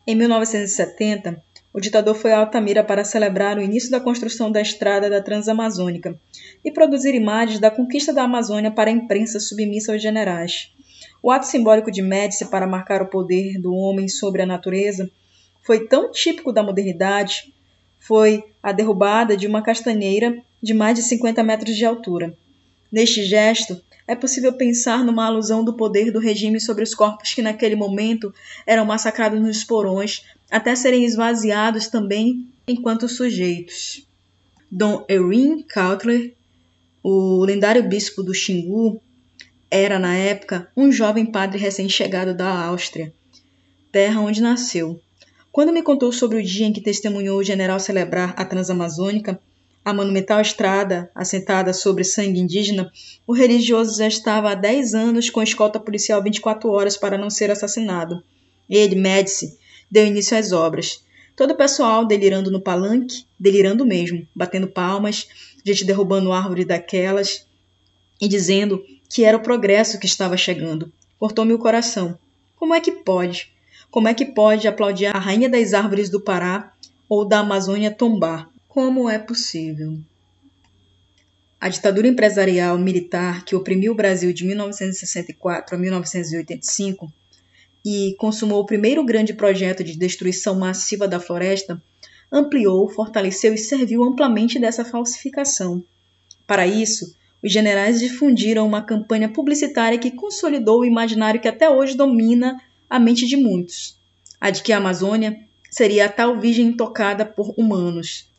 Em 0.05 0.15
1970, 0.15 1.41
o 1.73 1.79
ditador 1.79 2.15
foi 2.15 2.31
a 2.31 2.39
Altamira 2.39 2.83
para 2.83 3.03
celebrar 3.03 3.57
o 3.57 3.61
início 3.61 3.89
da 3.89 3.99
construção 3.99 4.51
da 4.51 4.61
estrada 4.61 5.09
da 5.09 5.21
Transamazônica 5.21 6.19
e 6.63 6.71
produzir 6.71 7.15
imagens 7.15 7.59
da 7.59 7.71
conquista 7.71 8.13
da 8.13 8.23
Amazônia 8.23 8.71
para 8.71 8.89
a 8.89 8.93
imprensa 8.93 9.39
submissa 9.39 9.91
aos 9.91 10.01
generais. 10.01 10.71
O 11.21 11.31
ato 11.31 11.47
simbólico 11.47 11.91
de 11.91 12.01
Médici 12.01 12.45
para 12.45 12.67
marcar 12.67 13.01
o 13.01 13.09
poder 13.09 13.59
do 13.59 13.73
homem 13.73 14.07
sobre 14.07 14.41
a 14.41 14.45
natureza 14.45 15.09
foi 15.61 15.87
tão 15.87 16.11
típico 16.11 16.51
da 16.51 16.61
modernidade 16.61 17.53
foi 18.03 18.43
a 18.61 18.73
derrubada 18.73 19.37
de 19.37 19.47
uma 19.47 19.61
castanheira 19.61 20.37
de 20.61 20.73
mais 20.73 20.95
de 20.95 21.03
50 21.03 21.41
metros 21.41 21.75
de 21.75 21.85
altura. 21.85 22.37
Neste 22.93 23.25
gesto, 23.25 23.81
é 24.07 24.15
possível 24.15 24.53
pensar 24.53 25.03
numa 25.03 25.25
alusão 25.25 25.65
do 25.65 25.75
poder 25.75 26.11
do 26.11 26.19
regime 26.19 26.61
sobre 26.61 26.83
os 26.83 26.93
corpos 26.93 27.33
que 27.33 27.41
naquele 27.41 27.75
momento 27.75 28.31
eram 28.67 28.85
massacrados 28.85 29.41
nos 29.41 29.63
porões, 29.63 30.21
até 30.51 30.75
serem 30.75 31.03
esvaziados 31.03 31.87
também 31.87 32.47
enquanto 32.67 33.09
sujeitos. 33.09 34.07
Dom 34.71 35.03
Erin 35.09 35.63
Cautler, 35.63 36.35
o 37.01 37.43
lendário 37.43 37.81
bispo 37.81 38.21
do 38.21 38.31
Xingu, 38.31 39.01
era 39.71 39.97
na 39.97 40.13
época 40.13 40.69
um 40.77 40.91
jovem 40.91 41.25
padre 41.25 41.57
recém-chegado 41.57 42.35
da 42.35 42.47
Áustria, 42.47 43.11
terra 43.91 44.21
onde 44.21 44.39
nasceu. 44.39 45.01
Quando 45.51 45.73
me 45.73 45.81
contou 45.81 46.11
sobre 46.11 46.37
o 46.37 46.43
dia 46.43 46.67
em 46.67 46.73
que 46.73 46.79
testemunhou 46.79 47.39
o 47.39 47.43
general 47.43 47.79
celebrar 47.79 48.35
a 48.37 48.45
Transamazônica, 48.45 49.39
a 49.83 49.93
monumental 49.93 50.39
estrada, 50.39 51.11
assentada 51.13 51.73
sobre 51.73 52.03
sangue 52.03 52.39
indígena, 52.39 52.91
o 53.27 53.33
religioso 53.33 53.97
já 53.97 54.07
estava 54.07 54.51
há 54.51 54.55
10 54.55 54.93
anos 54.93 55.29
com 55.29 55.41
escolta 55.41 55.79
policial 55.79 56.23
24 56.23 56.69
horas 56.69 56.95
para 56.95 57.17
não 57.17 57.29
ser 57.29 57.51
assassinado. 57.51 58.23
Ele, 58.69 58.95
Médici, 58.95 59.57
deu 59.91 60.05
início 60.05 60.37
às 60.37 60.51
obras. 60.51 61.03
Todo 61.35 61.51
o 61.51 61.57
pessoal 61.57 62.05
delirando 62.05 62.51
no 62.51 62.61
palanque, 62.61 63.25
delirando 63.39 63.85
mesmo, 63.85 64.27
batendo 64.35 64.67
palmas, 64.67 65.27
gente 65.65 65.83
derrubando 65.83 66.31
árvore 66.31 66.63
daquelas 66.63 67.45
e 68.21 68.27
dizendo 68.27 68.83
que 69.09 69.25
era 69.25 69.37
o 69.37 69.43
progresso 69.43 69.99
que 69.99 70.05
estava 70.05 70.37
chegando. 70.37 70.91
Cortou-me 71.19 71.53
o 71.53 71.59
coração. 71.59 72.17
Como 72.55 72.73
é 72.73 72.79
que 72.79 72.91
pode? 72.91 73.51
Como 73.91 74.07
é 74.07 74.13
que 74.13 74.25
pode 74.25 74.67
aplaudir 74.67 75.07
a 75.07 75.19
rainha 75.19 75.49
das 75.49 75.73
árvores 75.73 76.09
do 76.09 76.21
Pará 76.21 76.71
ou 77.09 77.25
da 77.25 77.39
Amazônia 77.39 77.91
tombar? 77.91 78.52
Como 78.73 79.07
é 79.07 79.19
possível? 79.19 79.99
A 81.61 81.69
ditadura 81.69 82.07
empresarial 82.07 82.75
militar 82.75 83.45
que 83.45 83.55
oprimiu 83.55 83.91
o 83.91 83.95
Brasil 83.95 84.33
de 84.33 84.43
1964 84.43 85.75
a 85.75 85.77
1985 85.77 87.13
e 87.85 88.15
consumou 88.17 88.61
o 88.61 88.65
primeiro 88.65 89.05
grande 89.05 89.31
projeto 89.31 89.83
de 89.83 89.95
destruição 89.95 90.55
massiva 90.55 91.07
da 91.07 91.19
floresta, 91.19 91.79
ampliou, 92.31 92.89
fortaleceu 92.89 93.53
e 93.53 93.59
serviu 93.59 94.03
amplamente 94.03 94.57
dessa 94.57 94.83
falsificação. 94.83 95.85
Para 96.47 96.65
isso, 96.65 97.15
os 97.43 97.53
generais 97.53 97.99
difundiram 97.99 98.65
uma 98.65 98.81
campanha 98.81 99.29
publicitária 99.29 99.99
que 99.99 100.09
consolidou 100.09 100.79
o 100.79 100.85
imaginário 100.85 101.39
que 101.39 101.47
até 101.47 101.69
hoje 101.69 101.95
domina 101.95 102.59
a 102.89 102.99
mente 102.99 103.27
de 103.27 103.37
muitos: 103.37 103.99
a 104.41 104.49
de 104.49 104.63
que 104.63 104.73
a 104.73 104.77
Amazônia 104.77 105.39
seria 105.69 106.07
a 106.07 106.09
tal 106.09 106.39
virgem 106.39 106.69
intocada 106.69 107.23
por 107.23 107.53
humanos, 107.55 108.32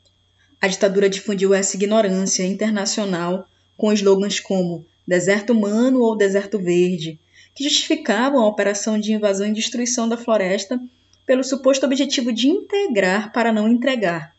a 0.65 0.67
ditadura 0.67 1.11
difundiu 1.11 1.53
essa 1.53 1.77
ignorância 1.77 2.43
internacional 2.43 3.47
com 3.77 3.93
slogans 3.93 4.41
como 4.41 4.87
deserto 5.07 5.53
humano 5.53 6.01
ou 6.01 6.17
deserto 6.17 6.59
verde, 6.59 7.21
que 7.55 7.65
justificavam 7.65 8.41
a 8.41 8.49
operação 8.49 8.99
de 8.99 9.13
invasão 9.13 9.47
e 9.47 9.53
destruição 9.53 10.09
da 10.09 10.17
floresta 10.17 10.81
pelo 11.27 11.45
suposto 11.45 11.85
objetivo 11.85 12.33
de 12.33 12.49
integrar 12.49 13.31
para 13.31 13.53
não 13.53 13.69
entregar. 13.69 14.35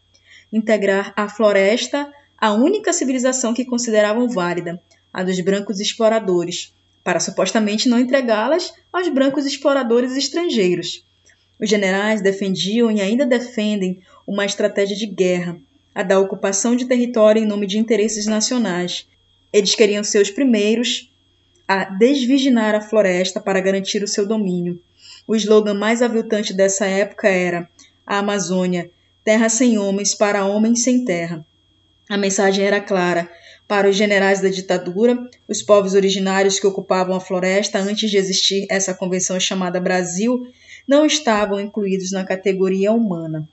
Integrar 0.51 1.13
a 1.15 1.29
floresta 1.29 2.11
à 2.35 2.53
única 2.53 2.91
civilização 2.91 3.53
que 3.53 3.63
consideravam 3.63 4.27
válida, 4.27 4.81
a 5.13 5.21
dos 5.21 5.39
brancos 5.41 5.79
exploradores, 5.79 6.73
para 7.03 7.19
supostamente 7.19 7.87
não 7.87 7.99
entregá-las 7.99 8.73
aos 8.91 9.07
brancos 9.09 9.45
exploradores 9.45 10.17
estrangeiros. 10.17 11.05
Os 11.61 11.69
generais 11.69 12.19
defendiam 12.19 12.89
e 12.89 12.99
ainda 12.99 13.27
defendem 13.27 14.01
uma 14.25 14.43
estratégia 14.43 14.97
de 14.97 15.05
guerra 15.05 15.61
a 15.95 16.03
da 16.03 16.19
ocupação 16.19 16.75
de 16.75 16.85
território 16.85 17.41
em 17.41 17.47
nome 17.47 17.65
de 17.65 17.79
interesses 17.79 18.25
nacionais. 18.25 19.07
Eles 19.53 19.73
queriam 19.73 20.03
ser 20.03 20.21
os 20.21 20.29
primeiros 20.29 21.09
a 21.65 21.85
desvirginar 21.85 22.75
a 22.75 22.81
floresta 22.81 23.39
para 23.39 23.61
garantir 23.61 24.03
o 24.03 24.07
seu 24.07 24.27
domínio. 24.27 24.79
O 25.25 25.35
slogan 25.35 25.73
mais 25.73 26.01
aviltante 26.01 26.53
dessa 26.53 26.85
época 26.85 27.29
era: 27.29 27.69
A 28.05 28.19
Amazônia, 28.19 28.91
terra 29.23 29.47
sem 29.47 29.77
homens 29.77 30.13
para 30.13 30.45
homens 30.45 30.83
sem 30.83 31.05
terra. 31.05 31.45
A 32.09 32.17
mensagem 32.17 32.65
era 32.65 32.81
clara: 32.81 33.31
para 33.65 33.89
os 33.89 33.95
generais 33.95 34.41
da 34.41 34.49
ditadura, 34.49 35.17
os 35.47 35.63
povos 35.63 35.93
originários 35.93 36.59
que 36.59 36.67
ocupavam 36.67 37.15
a 37.15 37.21
floresta 37.21 37.79
antes 37.79 38.11
de 38.11 38.17
existir 38.17 38.67
essa 38.69 38.93
convenção 38.93 39.39
chamada 39.39 39.79
Brasil 39.79 40.45
não 40.87 41.05
estavam 41.05 41.59
incluídos 41.59 42.11
na 42.11 42.25
categoria 42.25 42.91
humana. 42.91 43.47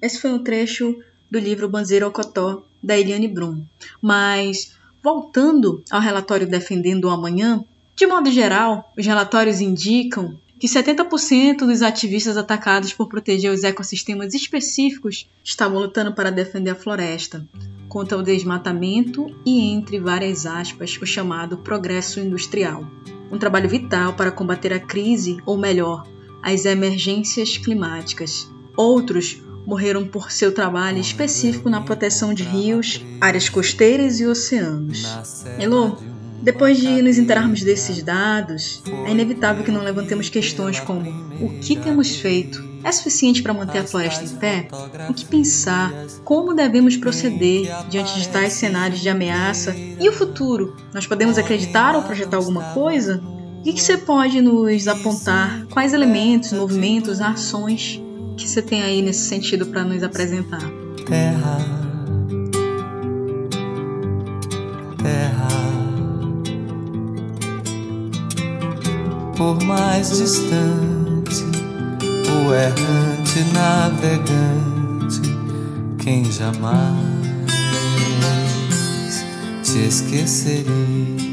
Esse 0.00 0.20
foi 0.20 0.32
um 0.32 0.44
trecho 0.44 0.96
do 1.32 1.38
livro 1.38 1.66
Banzeiro 1.66 2.06
Ocotó, 2.06 2.62
da 2.82 2.98
Eliane 2.98 3.26
Brum. 3.26 3.64
Mas, 4.02 4.76
voltando 5.02 5.82
ao 5.90 5.98
relatório 5.98 6.46
Defendendo 6.46 7.06
o 7.06 7.10
Amanhã, 7.10 7.64
de 7.96 8.06
modo 8.06 8.30
geral, 8.30 8.92
os 8.98 9.06
relatórios 9.06 9.58
indicam 9.58 10.38
que 10.60 10.68
70% 10.68 11.60
dos 11.60 11.80
ativistas 11.80 12.36
atacados 12.36 12.92
por 12.92 13.08
proteger 13.08 13.50
os 13.50 13.64
ecossistemas 13.64 14.34
específicos 14.34 15.26
estavam 15.42 15.78
lutando 15.80 16.12
para 16.12 16.30
defender 16.30 16.72
a 16.72 16.74
floresta 16.74 17.48
contra 17.88 18.18
o 18.18 18.22
desmatamento 18.22 19.34
e, 19.46 19.72
entre 19.72 19.98
várias 19.98 20.44
aspas, 20.44 20.98
o 21.00 21.06
chamado 21.06 21.56
progresso 21.56 22.20
industrial. 22.20 22.86
Um 23.30 23.38
trabalho 23.38 23.70
vital 23.70 24.12
para 24.12 24.30
combater 24.30 24.74
a 24.74 24.80
crise, 24.80 25.38
ou 25.46 25.56
melhor, 25.56 26.06
as 26.42 26.66
emergências 26.66 27.56
climáticas. 27.56 28.52
Outros 28.76 29.40
morreram 29.66 30.06
por 30.06 30.30
seu 30.32 30.52
trabalho 30.52 30.98
específico 30.98 31.70
na 31.70 31.80
proteção 31.80 32.34
de 32.34 32.42
rios, 32.42 33.04
áreas 33.20 33.48
costeiras 33.48 34.20
e 34.20 34.26
oceanos. 34.26 35.06
Elô, 35.58 35.96
depois 36.42 36.78
de 36.78 37.00
nos 37.00 37.18
enterarmos 37.18 37.62
desses 37.62 38.02
dados, 38.02 38.82
é 39.06 39.12
inevitável 39.12 39.64
que 39.64 39.70
não 39.70 39.82
levantemos 39.82 40.28
questões 40.28 40.80
como 40.80 41.08
o 41.40 41.60
que 41.60 41.76
temos 41.76 42.16
feito? 42.16 42.72
É 42.82 42.90
suficiente 42.90 43.42
para 43.44 43.54
manter 43.54 43.78
a 43.78 43.86
floresta 43.86 44.24
em 44.24 44.36
pé? 44.38 44.68
O 45.08 45.14
que 45.14 45.24
pensar? 45.24 45.92
Como 46.24 46.52
devemos 46.52 46.96
proceder 46.96 47.70
diante 47.88 48.18
de 48.18 48.28
tais 48.28 48.54
cenários 48.54 49.00
de 49.00 49.08
ameaça? 49.08 49.72
E 49.76 50.08
o 50.08 50.12
futuro? 50.12 50.76
Nós 50.92 51.06
podemos 51.06 51.38
acreditar 51.38 51.94
ou 51.94 52.02
projetar 52.02 52.38
alguma 52.38 52.74
coisa? 52.74 53.22
O 53.60 53.62
que 53.62 53.80
você 53.80 53.96
pode 53.96 54.40
nos 54.40 54.88
apontar? 54.88 55.64
Quais 55.70 55.92
elementos, 55.92 56.52
movimentos, 56.52 57.20
ações 57.20 58.02
que 58.36 58.48
você 58.48 58.62
tem 58.62 58.82
aí 58.82 59.02
nesse 59.02 59.28
sentido 59.28 59.66
para 59.66 59.84
nos 59.84 60.02
apresentar? 60.02 60.62
Terra, 61.06 61.58
terra, 65.02 65.48
por 69.36 69.62
mais 69.64 70.16
distante, 70.16 71.44
o 72.28 72.52
errante 72.54 73.40
navegante, 73.52 75.20
quem 75.98 76.24
jamais 76.30 77.12
te 79.62 79.86
esqueceria. 79.86 81.31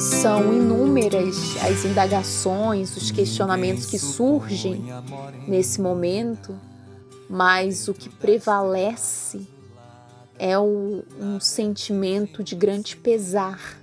São 0.00 0.50
inúmeras 0.50 1.36
as 1.62 1.84
indagações, 1.84 2.96
os 2.96 3.10
questionamentos 3.10 3.84
que 3.84 3.98
surgem 3.98 4.82
nesse 5.46 5.78
momento, 5.78 6.58
mas 7.28 7.86
o 7.86 7.92
que 7.92 8.08
prevalece 8.08 9.46
é 10.38 10.58
um, 10.58 11.02
um 11.20 11.38
sentimento 11.38 12.42
de 12.42 12.54
grande 12.54 12.96
pesar. 12.96 13.78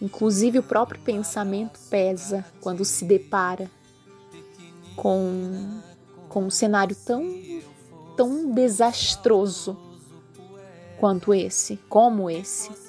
Inclusive, 0.00 0.60
o 0.60 0.62
próprio 0.62 1.00
pensamento 1.00 1.80
pesa 1.90 2.44
quando 2.60 2.84
se 2.84 3.04
depara 3.04 3.68
com, 4.94 5.80
com 6.28 6.44
um 6.44 6.50
cenário 6.50 6.94
tão, 6.94 7.24
tão 8.16 8.52
desastroso 8.52 9.76
quanto 11.00 11.34
esse, 11.34 11.76
como 11.88 12.30
esse. 12.30 12.87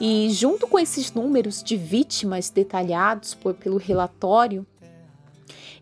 E 0.00 0.30
junto 0.30 0.66
com 0.66 0.78
esses 0.78 1.12
números 1.12 1.62
de 1.62 1.76
vítimas 1.76 2.50
detalhados 2.50 3.34
por, 3.34 3.54
pelo 3.54 3.76
relatório, 3.76 4.66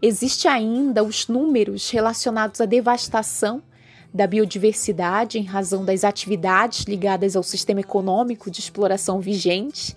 existe 0.02 0.46
ainda 0.46 1.02
os 1.02 1.28
números 1.28 1.90
relacionados 1.90 2.60
à 2.60 2.66
devastação 2.66 3.62
da 4.12 4.26
biodiversidade 4.26 5.38
em 5.38 5.44
razão 5.44 5.84
das 5.84 6.04
atividades 6.04 6.84
ligadas 6.84 7.36
ao 7.36 7.42
sistema 7.42 7.80
econômico 7.80 8.50
de 8.50 8.60
exploração 8.60 9.20
vigente. 9.20 9.94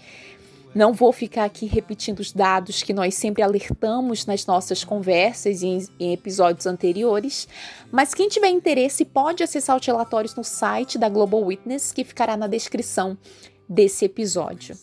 Não 0.73 0.91
vou 0.91 1.11
ficar 1.11 1.45
aqui 1.45 1.67
repetindo 1.67 2.19
os 2.19 2.31
dados 2.31 2.81
que 2.81 2.93
nós 2.93 3.13
sempre 3.13 3.43
alertamos 3.43 4.25
nas 4.25 4.45
nossas 4.47 4.83
conversas 4.83 5.61
e 5.61 5.67
em, 5.67 5.87
em, 5.99 6.13
episódios 6.13 6.65
anteriores, 6.65 7.47
mas 7.91 8.13
quem 8.13 8.27
tiver 8.27 8.49
interesse 8.49 9.05
pode 9.05 9.43
acessar 9.43 9.77
os 9.77 9.85
relatórios 9.85 10.33
no 10.33 10.43
site 10.43 10.97
da 10.97 11.09
Global 11.09 11.43
Witness, 11.43 11.91
que 11.91 12.03
ficará 12.03 12.35
na 12.35 12.47
descrição 12.47 13.15
desse 13.73 14.05
episódio. 14.05 14.77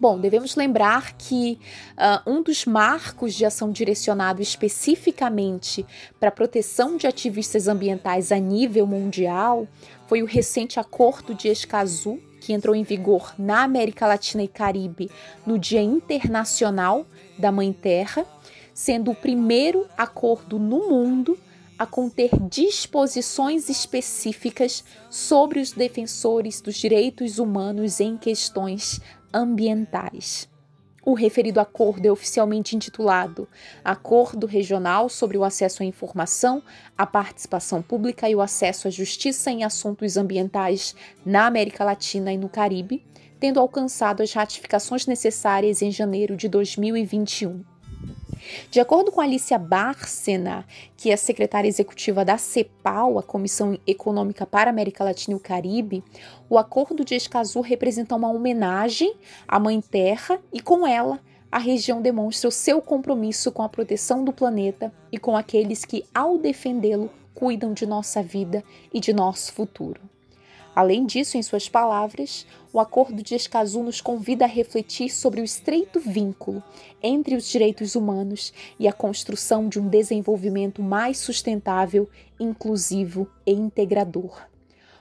Bom, 0.00 0.18
devemos 0.18 0.54
lembrar 0.54 1.16
que 1.16 1.58
uh, 1.96 2.30
um 2.30 2.40
dos 2.40 2.64
marcos 2.64 3.34
de 3.34 3.44
ação 3.44 3.72
direcionado 3.72 4.40
especificamente 4.40 5.84
para 6.20 6.28
a 6.28 6.32
proteção 6.32 6.96
de 6.96 7.06
ativistas 7.06 7.66
ambientais 7.66 8.30
a 8.30 8.38
nível 8.38 8.86
mundial 8.86 9.66
foi 10.06 10.22
o 10.22 10.26
recente 10.26 10.78
Acordo 10.78 11.34
de 11.34 11.48
Escazú, 11.48 12.20
que 12.40 12.52
entrou 12.52 12.76
em 12.76 12.84
vigor 12.84 13.34
na 13.36 13.64
América 13.64 14.06
Latina 14.06 14.44
e 14.44 14.48
Caribe 14.48 15.10
no 15.44 15.58
Dia 15.58 15.82
Internacional 15.82 17.04
da 17.36 17.50
Mãe 17.50 17.72
Terra, 17.72 18.24
sendo 18.72 19.10
o 19.10 19.16
primeiro 19.16 19.84
acordo 19.96 20.60
no 20.60 20.88
mundo 20.88 21.36
a 21.78 21.86
conter 21.86 22.30
disposições 22.50 23.68
específicas 23.68 24.84
sobre 25.08 25.60
os 25.60 25.72
defensores 25.72 26.60
dos 26.60 26.76
direitos 26.76 27.38
humanos 27.38 28.00
em 28.00 28.16
questões 28.16 29.00
ambientais. 29.32 30.48
O 31.04 31.14
referido 31.14 31.58
acordo 31.58 32.04
é 32.04 32.12
oficialmente 32.12 32.76
intitulado 32.76 33.48
Acordo 33.82 34.46
Regional 34.46 35.08
sobre 35.08 35.38
o 35.38 35.44
Acesso 35.44 35.82
à 35.82 35.86
Informação, 35.86 36.62
a 36.98 37.06
Participação 37.06 37.80
Pública 37.80 38.28
e 38.28 38.34
o 38.34 38.42
Acesso 38.42 38.88
à 38.88 38.90
Justiça 38.90 39.50
em 39.50 39.64
Assuntos 39.64 40.18
Ambientais 40.18 40.94
na 41.24 41.46
América 41.46 41.82
Latina 41.82 42.30
e 42.30 42.36
no 42.36 42.48
Caribe, 42.48 43.02
tendo 43.40 43.58
alcançado 43.58 44.22
as 44.22 44.32
ratificações 44.32 45.06
necessárias 45.06 45.80
em 45.80 45.90
janeiro 45.90 46.36
de 46.36 46.48
2021. 46.48 47.77
De 48.70 48.80
acordo 48.80 49.10
com 49.10 49.20
Alicia 49.20 49.58
Bárcena, 49.58 50.64
que 50.96 51.10
é 51.10 51.16
secretária 51.16 51.68
executiva 51.68 52.24
da 52.24 52.38
CEPAL, 52.38 53.18
a 53.18 53.22
Comissão 53.22 53.78
Econômica 53.86 54.46
para 54.46 54.70
a 54.70 54.72
América 54.72 55.04
Latina 55.04 55.34
e 55.34 55.36
o 55.36 55.42
Caribe, 55.42 56.02
o 56.48 56.58
Acordo 56.58 57.04
de 57.04 57.14
Escazú 57.14 57.60
representa 57.60 58.16
uma 58.16 58.30
homenagem 58.30 59.14
à 59.46 59.58
Mãe 59.58 59.80
Terra 59.80 60.40
e, 60.52 60.60
com 60.60 60.86
ela, 60.86 61.20
a 61.50 61.58
região 61.58 62.02
demonstra 62.02 62.48
o 62.48 62.52
seu 62.52 62.80
compromisso 62.82 63.50
com 63.50 63.62
a 63.62 63.68
proteção 63.68 64.22
do 64.22 64.32
planeta 64.32 64.92
e 65.10 65.18
com 65.18 65.36
aqueles 65.36 65.84
que, 65.84 66.04
ao 66.14 66.36
defendê-lo, 66.38 67.10
cuidam 67.34 67.72
de 67.72 67.86
nossa 67.86 68.22
vida 68.22 68.62
e 68.92 69.00
de 69.00 69.12
nosso 69.12 69.52
futuro. 69.52 70.07
Além 70.78 71.06
disso, 71.06 71.36
em 71.36 71.42
suas 71.42 71.68
palavras, 71.68 72.46
o 72.72 72.78
Acordo 72.78 73.20
de 73.20 73.34
Escazú 73.34 73.82
nos 73.82 74.00
convida 74.00 74.44
a 74.44 74.46
refletir 74.48 75.10
sobre 75.10 75.40
o 75.40 75.44
estreito 75.44 75.98
vínculo 75.98 76.62
entre 77.02 77.34
os 77.34 77.48
direitos 77.48 77.96
humanos 77.96 78.52
e 78.78 78.86
a 78.86 78.92
construção 78.92 79.68
de 79.68 79.80
um 79.80 79.88
desenvolvimento 79.88 80.80
mais 80.80 81.18
sustentável, 81.18 82.08
inclusivo 82.38 83.28
e 83.44 83.50
integrador. 83.50 84.46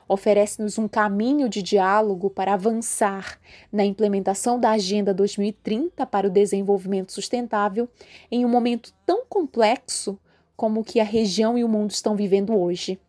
Oferece-nos 0.08 0.80
um 0.80 0.88
caminho 0.88 1.48
de 1.48 1.62
diálogo 1.62 2.28
para 2.32 2.56
avançar 2.56 3.40
na 3.72 3.86
implementação 3.86 4.60
da 4.60 4.72
Agenda 4.72 5.14
2030 5.14 6.08
para 6.08 6.26
o 6.26 6.32
Desenvolvimento 6.32 7.14
Sustentável 7.14 7.88
em 8.32 8.44
um 8.44 8.50
momento 8.50 8.92
tão 9.06 9.28
complexo 9.30 10.20
como 10.56 10.80
o 10.80 10.84
que 10.84 11.00
a 11.00 11.04
região 11.04 11.56
e 11.56 11.64
o 11.64 11.70
mundo 11.70 11.92
estão 11.92 12.16
vivendo 12.16 12.58
hoje 12.58 13.00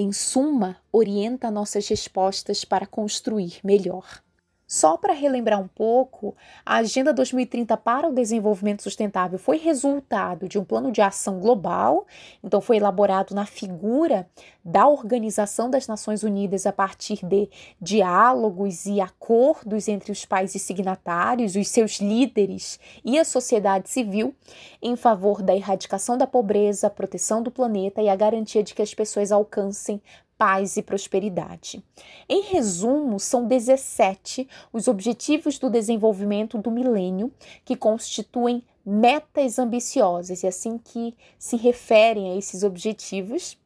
em 0.00 0.12
suma, 0.12 0.76
orienta 0.92 1.50
nossas 1.50 1.88
respostas 1.88 2.64
para 2.64 2.86
construir 2.86 3.58
melhor. 3.64 4.22
Só 4.70 4.98
para 4.98 5.14
relembrar 5.14 5.58
um 5.58 5.66
pouco, 5.66 6.36
a 6.64 6.76
Agenda 6.76 7.10
2030 7.10 7.74
para 7.78 8.06
o 8.06 8.12
Desenvolvimento 8.12 8.82
Sustentável 8.82 9.38
foi 9.38 9.56
resultado 9.56 10.46
de 10.46 10.58
um 10.58 10.64
plano 10.64 10.92
de 10.92 11.00
ação 11.00 11.40
global, 11.40 12.06
então 12.44 12.60
foi 12.60 12.76
elaborado 12.76 13.34
na 13.34 13.46
figura 13.46 14.28
da 14.62 14.86
Organização 14.86 15.70
das 15.70 15.86
Nações 15.86 16.22
Unidas 16.22 16.66
a 16.66 16.72
partir 16.72 17.24
de 17.24 17.48
diálogos 17.80 18.84
e 18.84 19.00
acordos 19.00 19.88
entre 19.88 20.12
os 20.12 20.26
países 20.26 20.60
signatários, 20.60 21.56
os 21.56 21.68
seus 21.68 21.98
líderes 21.98 22.78
e 23.02 23.18
a 23.18 23.24
sociedade 23.24 23.88
civil 23.88 24.34
em 24.82 24.96
favor 24.96 25.40
da 25.40 25.56
erradicação 25.56 26.18
da 26.18 26.26
pobreza, 26.26 26.90
proteção 26.90 27.42
do 27.42 27.50
planeta 27.50 28.02
e 28.02 28.08
a 28.10 28.16
garantia 28.16 28.62
de 28.62 28.74
que 28.74 28.82
as 28.82 28.92
pessoas 28.92 29.32
alcancem 29.32 30.02
paz 30.38 30.76
e 30.76 30.82
prosperidade. 30.82 31.84
Em 32.28 32.42
resumo, 32.42 33.18
são 33.18 33.46
17 33.46 34.48
os 34.72 34.86
Objetivos 34.86 35.58
do 35.58 35.68
Desenvolvimento 35.68 36.56
do 36.56 36.70
Milênio, 36.70 37.32
que 37.64 37.76
constituem 37.76 38.62
metas 38.86 39.58
ambiciosas, 39.58 40.42
e 40.42 40.46
assim 40.46 40.78
que 40.78 41.14
se 41.38 41.56
referem 41.56 42.30
a 42.32 42.36
esses 42.36 42.62
objetivos 42.62 43.58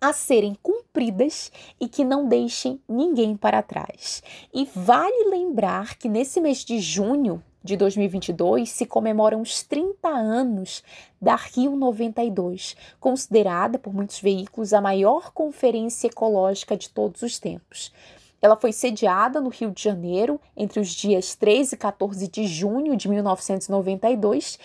a 0.00 0.12
serem 0.12 0.56
cumpridas 0.62 1.50
e 1.80 1.88
que 1.88 2.04
não 2.04 2.28
deixem 2.28 2.80
ninguém 2.88 3.36
para 3.36 3.62
trás. 3.62 4.22
E 4.52 4.64
vale 4.74 5.30
lembrar 5.30 5.96
que 5.96 6.08
nesse 6.08 6.40
mês 6.40 6.64
de 6.64 6.80
junho 6.80 7.42
de 7.66 7.76
2022 7.76 8.70
se 8.70 8.86
comemoram 8.86 9.42
os 9.42 9.62
30 9.62 10.08
anos 10.08 10.82
da 11.20 11.34
Rio 11.34 11.74
92, 11.74 12.76
considerada 13.00 13.78
por 13.78 13.92
muitos 13.92 14.20
veículos 14.20 14.72
a 14.72 14.80
maior 14.80 15.32
conferência 15.32 16.06
ecológica 16.06 16.76
de 16.76 16.88
todos 16.88 17.22
os 17.22 17.38
tempos. 17.38 17.92
Ela 18.40 18.56
foi 18.56 18.72
sediada 18.72 19.40
no 19.40 19.50
Rio 19.50 19.72
de 19.72 19.82
Janeiro 19.82 20.40
entre 20.56 20.78
os 20.78 20.90
dias 20.90 21.34
13 21.34 21.74
e 21.74 21.78
14 21.78 22.28
de 22.28 22.46
junho 22.46 22.96
de 22.96 23.08
1992 23.08 24.58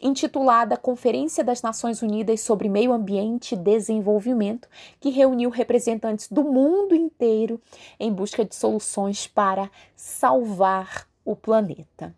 intitulada 0.00 0.76
Conferência 0.76 1.42
das 1.42 1.60
Nações 1.60 2.02
Unidas 2.02 2.40
sobre 2.40 2.68
Meio 2.68 2.92
Ambiente 2.92 3.54
e 3.54 3.58
Desenvolvimento, 3.58 4.68
que 5.00 5.10
reuniu 5.10 5.50
representantes 5.50 6.28
do 6.30 6.44
mundo 6.44 6.94
inteiro 6.94 7.60
em 7.98 8.12
busca 8.12 8.44
de 8.44 8.54
soluções 8.54 9.26
para 9.26 9.68
salvar 9.96 11.08
o 11.24 11.34
planeta. 11.34 12.14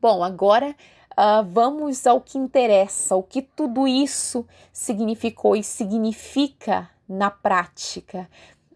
Bom, 0.00 0.22
agora 0.24 0.74
uh, 1.12 1.44
vamos 1.50 2.06
ao 2.06 2.20
que 2.20 2.38
interessa, 2.38 3.14
o 3.16 3.22
que 3.22 3.42
tudo 3.42 3.86
isso 3.86 4.46
significou 4.72 5.56
e 5.56 5.62
significa 5.62 6.88
na 7.08 7.30
prática. 7.30 8.28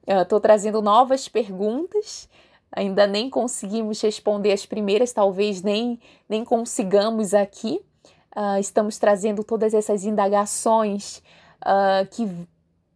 Estou 0.06 0.38
uh, 0.38 0.42
trazendo 0.42 0.82
novas 0.82 1.28
perguntas 1.28 2.28
ainda 2.76 3.06
nem 3.06 3.30
conseguimos 3.30 4.00
responder 4.00 4.50
as 4.50 4.66
primeiras, 4.66 5.12
talvez 5.12 5.62
nem, 5.62 6.00
nem 6.28 6.44
consigamos 6.44 7.32
aqui, 7.32 7.80
Uh, 8.34 8.58
estamos 8.58 8.98
trazendo 8.98 9.44
todas 9.44 9.72
essas 9.74 10.04
indagações 10.04 11.22
uh, 11.62 12.04
que 12.10 12.28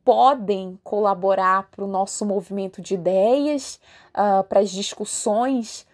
podem 0.04 0.80
colaborar 0.82 1.68
para 1.70 1.84
o 1.84 1.86
nosso 1.86 2.26
movimento 2.26 2.82
de 2.82 2.94
ideias, 2.94 3.78
uh, 4.10 4.42
para 4.42 4.58
as 4.58 4.68
discussões 4.68 5.86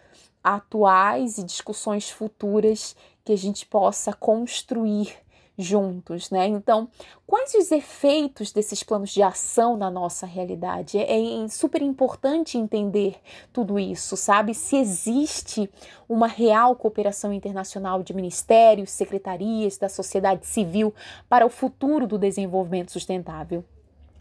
atuais 0.44 1.38
e 1.38 1.42
discussões 1.42 2.10
futuras 2.10 2.94
que 3.24 3.32
a 3.32 3.36
gente 3.36 3.64
possa 3.64 4.12
construir 4.12 5.16
juntos, 5.56 6.30
né? 6.30 6.46
Então, 6.48 6.88
quais 7.26 7.54
os 7.54 7.70
efeitos 7.70 8.52
desses 8.52 8.82
planos 8.82 9.10
de 9.10 9.22
ação 9.22 9.76
na 9.76 9.90
nossa 9.90 10.26
realidade? 10.26 10.98
É, 10.98 11.44
é 11.44 11.48
super 11.48 11.80
importante 11.80 12.58
entender 12.58 13.16
tudo 13.52 13.78
isso, 13.78 14.16
sabe? 14.16 14.52
Se 14.52 14.76
existe 14.76 15.70
uma 16.08 16.26
real 16.26 16.74
cooperação 16.74 17.32
internacional 17.32 18.02
de 18.02 18.12
ministérios, 18.12 18.90
secretarias, 18.90 19.78
da 19.78 19.88
sociedade 19.88 20.46
civil 20.46 20.92
para 21.28 21.46
o 21.46 21.50
futuro 21.50 22.06
do 22.06 22.18
desenvolvimento 22.18 22.92
sustentável. 22.92 23.64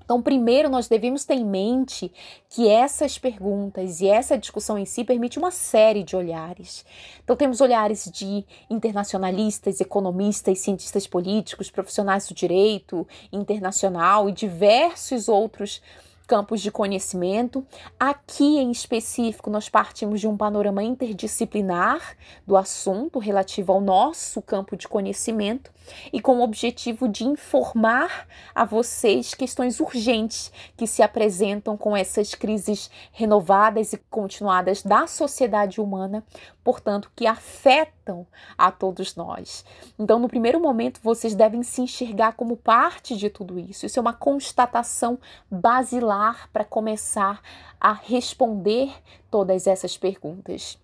Então, 0.04 0.22
primeiro, 0.22 0.70
nós 0.70 0.88
devemos 0.88 1.26
ter 1.26 1.36
em 1.36 1.46
mente 1.46 2.12
que 2.50 2.68
essas 2.68 3.18
perguntas 3.18 4.02
e 4.02 4.08
essa 4.08 4.38
discussão 4.38 4.78
em 4.78 4.86
si 4.86 5.04
permite 5.04 5.40
uma 5.40 5.52
série 5.52 6.04
de 6.04 6.16
olhares. 6.16 6.86
Então, 7.24 7.36
temos 7.36 7.62
olhares 7.62 8.10
de 8.12 8.46
internacionalistas, 8.70 9.80
economistas, 9.80 10.60
cientistas 10.60 11.08
políticos, 11.08 11.72
profissionais 11.72 12.28
do 12.28 12.34
direito 12.34 13.08
internacional 13.32 14.30
e 14.30 14.34
diversos 14.34 15.28
outros 15.30 15.82
campos 16.28 16.62
de 16.62 16.72
conhecimento. 16.72 17.66
Aqui 18.00 18.58
em 18.58 18.72
específico, 18.72 19.50
nós 19.50 19.70
partimos 19.70 20.20
de 20.20 20.28
um 20.28 20.38
panorama 20.38 20.84
interdisciplinar 20.84 22.18
do 22.46 22.56
assunto 22.58 23.20
relativo 23.20 23.72
ao 23.72 23.82
nosso 23.82 24.42
campo 24.42 24.76
de 24.76 24.88
conhecimento 24.88 25.72
e 26.12 26.22
com 26.22 26.40
o 26.40 26.44
objetivo 26.44 27.08
de 27.08 27.26
informar 27.26 28.28
a 28.56 28.64
vocês 28.66 29.34
questões 29.34 29.80
urgentes 29.80 30.52
que 30.78 30.88
se 30.88 31.02
apresentam 31.02 31.76
com 31.76 31.96
essas 31.96 32.34
crises 32.34 32.90
renovadas 33.12 33.94
e 33.94 33.98
continuadas 34.10 34.82
da 34.82 35.08
sociedade 35.08 35.82
humana, 35.82 36.24
portanto, 36.64 37.12
que 37.16 37.28
afetam 37.28 38.26
a 38.58 38.72
todos 38.72 39.16
nós. 39.16 39.66
Então, 40.00 40.20
no 40.20 40.28
primeiro 40.28 40.60
momento, 40.60 41.00
vocês 41.04 41.36
devem 41.36 41.64
se 41.64 41.82
enxergar 41.82 42.34
como 42.34 42.56
parte 42.56 43.16
de 43.16 43.30
tudo 43.30 43.60
isso. 43.60 43.86
Isso 43.86 44.00
é 44.00 44.02
uma 44.02 44.14
constatação 44.14 45.20
basilar 45.50 46.50
para 46.52 46.64
começar 46.64 47.42
a 47.80 47.94
responder 47.94 48.92
todas 49.30 49.68
essas 49.68 49.98
perguntas. 49.98 50.78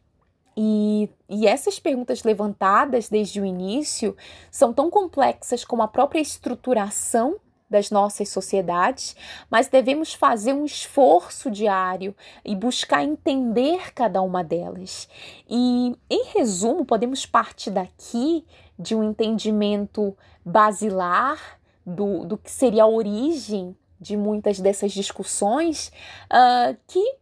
E, 0.57 1.09
e, 1.29 1.47
essas 1.47 1.79
perguntas 1.79 2.23
levantadas 2.23 3.07
desde 3.07 3.39
o 3.39 3.45
início 3.45 4.17
são 4.51 4.73
tão 4.73 4.89
complexas 4.89 5.63
como 5.63 5.81
a 5.81 5.87
própria 5.87 6.19
estruturação 6.19 7.37
das 7.69 7.91
nossas 7.91 8.29
sociedades, 8.29 9.15
mas 9.49 9.67
devemos 9.67 10.13
fazer 10.13 10.53
um 10.53 10.65
esforço 10.65 11.51
diário 11.51 12.15
e 12.43 12.55
buscar 12.55 13.03
entender 13.03 13.93
cada 13.93 14.21
uma 14.21 14.43
delas. 14.43 15.08
E, 15.47 15.95
em 16.10 16.23
resumo, 16.34 16.84
podemos 16.84 17.25
partir 17.25 17.71
daqui 17.71 18.45
de 18.77 18.95
um 18.95 19.03
entendimento 19.03 20.17
basilar 20.43 21.60
do, 21.86 22.25
do 22.25 22.38
que 22.38 22.49
seria 22.49 22.84
a 22.84 22.88
origem 22.88 23.75
de 23.99 24.15
muitas 24.15 24.60
dessas 24.60 24.91
discussões, 24.91 25.91
uh, 26.32 26.75
que 26.88 27.19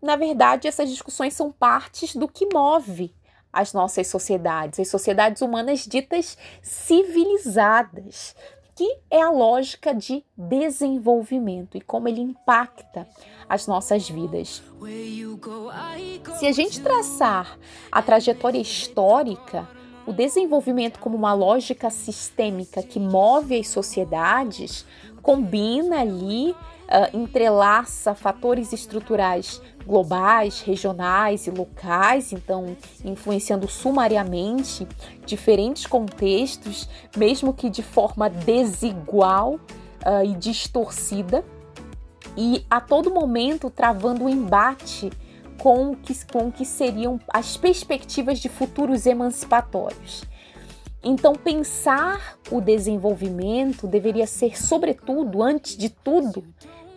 na 0.00 0.16
verdade, 0.16 0.66
essas 0.66 0.88
discussões 0.88 1.34
são 1.34 1.52
partes 1.52 2.16
do 2.16 2.26
que 2.26 2.48
move 2.52 3.14
as 3.52 3.72
nossas 3.72 4.06
sociedades, 4.06 4.80
as 4.80 4.88
sociedades 4.88 5.42
humanas 5.42 5.80
ditas 5.80 6.38
civilizadas, 6.62 8.34
que 8.80 8.96
é 9.10 9.20
a 9.20 9.30
lógica 9.30 9.94
de 9.94 10.24
desenvolvimento 10.34 11.76
e 11.76 11.82
como 11.82 12.08
ele 12.08 12.22
impacta 12.22 13.06
as 13.46 13.66
nossas 13.66 14.08
vidas. 14.08 14.62
Se 16.38 16.46
a 16.46 16.52
gente 16.52 16.80
traçar 16.80 17.58
a 17.92 18.00
trajetória 18.00 18.58
histórica, 18.58 19.68
o 20.06 20.14
desenvolvimento 20.14 20.98
como 20.98 21.14
uma 21.14 21.34
lógica 21.34 21.90
sistêmica 21.90 22.82
que 22.82 22.98
move 22.98 23.60
as 23.60 23.68
sociedades 23.68 24.86
combina 25.20 26.00
ali 26.00 26.52
uh, 26.52 27.14
entrelaça 27.14 28.14
fatores 28.14 28.72
estruturais 28.72 29.60
globais, 29.90 30.60
regionais 30.60 31.48
e 31.48 31.50
locais, 31.50 32.32
então 32.32 32.76
influenciando 33.04 33.68
sumariamente 33.68 34.86
diferentes 35.26 35.84
contextos, 35.84 36.88
mesmo 37.16 37.52
que 37.52 37.68
de 37.68 37.82
forma 37.82 38.30
desigual 38.30 39.54
uh, 39.54 40.24
e 40.24 40.32
distorcida, 40.36 41.44
e 42.36 42.64
a 42.70 42.80
todo 42.80 43.10
momento 43.10 43.68
travando 43.68 44.22
o 44.22 44.26
um 44.26 44.28
embate 44.28 45.10
com 45.58 45.90
o 45.90 45.96
que, 45.96 46.14
com 46.26 46.52
que 46.52 46.64
seriam 46.64 47.18
as 47.28 47.56
perspectivas 47.56 48.38
de 48.38 48.48
futuros 48.48 49.06
emancipatórios. 49.06 50.22
Então, 51.02 51.34
pensar 51.34 52.38
o 52.50 52.60
desenvolvimento 52.60 53.88
deveria 53.88 54.26
ser, 54.26 54.56
sobretudo, 54.56 55.42
antes 55.42 55.76
de 55.76 55.88
tudo, 55.88 56.44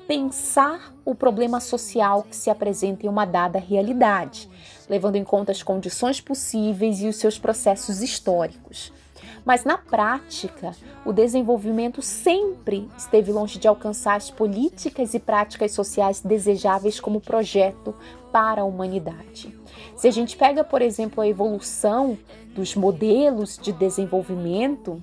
pensar 0.07 0.93
o 1.05 1.15
problema 1.15 1.59
social 1.59 2.23
que 2.23 2.35
se 2.35 2.49
apresenta 2.49 3.05
em 3.05 3.09
uma 3.09 3.25
dada 3.25 3.59
realidade, 3.59 4.49
levando 4.89 5.15
em 5.15 5.23
conta 5.23 5.51
as 5.51 5.63
condições 5.63 6.19
possíveis 6.19 7.01
e 7.01 7.07
os 7.07 7.15
seus 7.15 7.39
processos 7.39 8.01
históricos. 8.01 8.91
Mas 9.45 9.65
na 9.65 9.77
prática, 9.77 10.71
o 11.05 11.11
desenvolvimento 11.11 12.01
sempre 12.01 12.89
esteve 12.97 13.31
longe 13.31 13.59
de 13.59 13.67
alcançar 13.67 14.15
as 14.15 14.31
políticas 14.31 15.13
e 15.13 15.19
práticas 15.19 15.73
sociais 15.73 16.21
desejáveis 16.21 16.99
como 16.99 17.19
projeto 17.19 17.93
para 18.31 18.61
a 18.61 18.65
humanidade. 18.65 19.53
Se 19.95 20.07
a 20.07 20.11
gente 20.11 20.37
pega, 20.37 20.63
por 20.63 20.81
exemplo, 20.81 21.21
a 21.21 21.27
evolução 21.27 22.17
dos 22.55 22.75
modelos 22.75 23.57
de 23.57 23.71
desenvolvimento, 23.71 25.01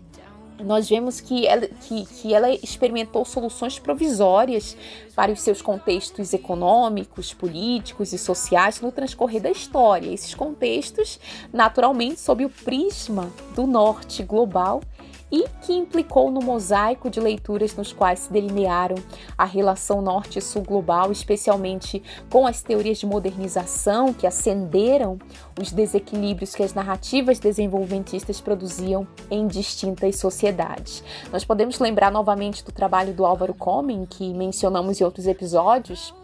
nós 0.65 0.89
vemos 0.89 1.21
que 1.21 1.47
ela, 1.47 1.67
que, 1.67 2.07
que 2.07 2.35
ela 2.35 2.51
experimentou 2.51 3.25
soluções 3.25 3.79
provisórias 3.79 4.77
para 5.15 5.33
os 5.33 5.41
seus 5.41 5.61
contextos 5.61 6.33
econômicos, 6.33 7.33
políticos 7.35 8.13
e 8.13 8.19
sociais 8.19 8.81
no 8.81 8.93
transcorrer 8.93 9.43
da 9.43 9.51
história. 9.51 10.13
Esses 10.13 10.35
contextos, 10.35 11.19
naturalmente, 11.53 12.21
sob 12.21 12.45
o 12.45 12.51
prisma 12.51 13.33
do 13.55 13.67
norte 13.67 14.23
global 14.23 14.81
e 15.31 15.47
que 15.63 15.73
implicou 15.73 16.31
no 16.31 16.41
mosaico 16.41 17.09
de 17.09 17.21
leituras 17.21 17.77
nos 17.77 17.93
quais 17.93 18.21
se 18.21 18.33
delinearam 18.33 18.97
a 19.37 19.45
relação 19.45 20.03
norte-sul 20.03 20.63
global, 20.63 21.13
especialmente 21.13 22.03
com 22.31 22.47
as 22.47 22.63
teorias 22.63 22.99
de 22.99 23.07
modernização 23.07 24.13
que 24.13 24.27
acenderam 24.27 25.19
os 25.61 25.73
desequilíbrios 25.73 26.55
que 26.55 26.63
as 26.63 26.75
narrativas 26.75 27.39
desenvolvimentistas 27.39 28.41
produziam 28.41 29.07
em 29.31 29.47
distintas 29.47 30.17
sociedades. 30.17 31.03
Nós 31.33 31.45
podemos 31.45 31.79
lembrar 31.79 32.11
novamente 32.11 32.65
do 32.65 32.73
trabalho 32.73 33.13
do 33.13 33.25
Álvaro 33.25 33.55
Comem, 33.55 34.07
que 34.07 34.33
mencionamos 34.35 35.01
em 35.01 35.05
outros 35.05 35.27
episódios, 35.27 36.15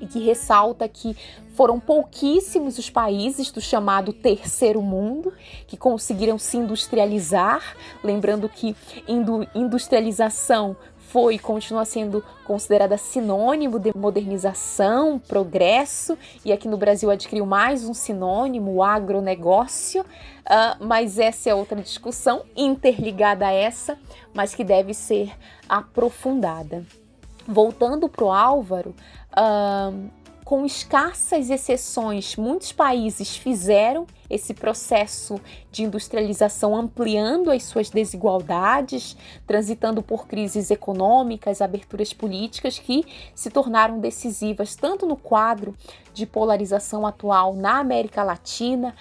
e 0.00 0.06
que 0.06 0.18
ressalta 0.18 0.88
que 0.88 1.16
foram 1.54 1.80
pouquíssimos 1.80 2.78
os 2.78 2.90
países 2.90 3.50
do 3.50 3.60
chamado 3.60 4.12
terceiro 4.12 4.82
mundo 4.82 5.32
que 5.66 5.76
conseguiram 5.76 6.38
se 6.38 6.58
industrializar, 6.58 7.76
lembrando 8.02 8.48
que 8.48 8.76
industrialização 9.54 10.76
foi 11.06 11.36
e 11.36 11.38
continua 11.38 11.84
sendo 11.84 12.22
considerada 12.44 12.98
sinônimo 12.98 13.78
de 13.78 13.96
modernização, 13.96 15.18
progresso, 15.18 16.18
e 16.44 16.52
aqui 16.52 16.68
no 16.68 16.76
Brasil 16.76 17.10
adquiriu 17.10 17.46
mais 17.46 17.84
um 17.84 17.94
sinônimo, 17.94 18.74
o 18.74 18.82
agronegócio, 18.82 20.02
uh, 20.02 20.84
mas 20.84 21.18
essa 21.18 21.48
é 21.48 21.54
outra 21.54 21.80
discussão 21.80 22.42
interligada 22.56 23.46
a 23.46 23.52
essa, 23.52 23.96
mas 24.34 24.54
que 24.54 24.64
deve 24.64 24.92
ser 24.92 25.32
aprofundada. 25.68 26.84
Voltando 27.48 28.08
para 28.08 28.24
o 28.24 28.32
Álvaro, 28.32 28.94
uh, 29.36 30.10
com 30.46 30.64
escassas 30.64 31.50
exceções, 31.50 32.36
muitos 32.36 32.70
países 32.70 33.36
fizeram 33.36 34.06
esse 34.30 34.54
processo 34.54 35.40
de 35.72 35.82
industrialização 35.82 36.76
ampliando 36.76 37.50
as 37.50 37.64
suas 37.64 37.90
desigualdades, 37.90 39.16
transitando 39.44 40.02
por 40.02 40.28
crises 40.28 40.70
econômicas, 40.70 41.60
aberturas 41.60 42.12
políticas 42.12 42.78
que 42.78 43.04
se 43.34 43.50
tornaram 43.50 43.98
decisivas 43.98 44.76
tanto 44.76 45.04
no 45.04 45.16
quadro 45.16 45.74
de 46.14 46.24
polarização 46.24 47.04
atual 47.04 47.52
na 47.54 47.80
América 47.80 48.22
Latina 48.22 48.94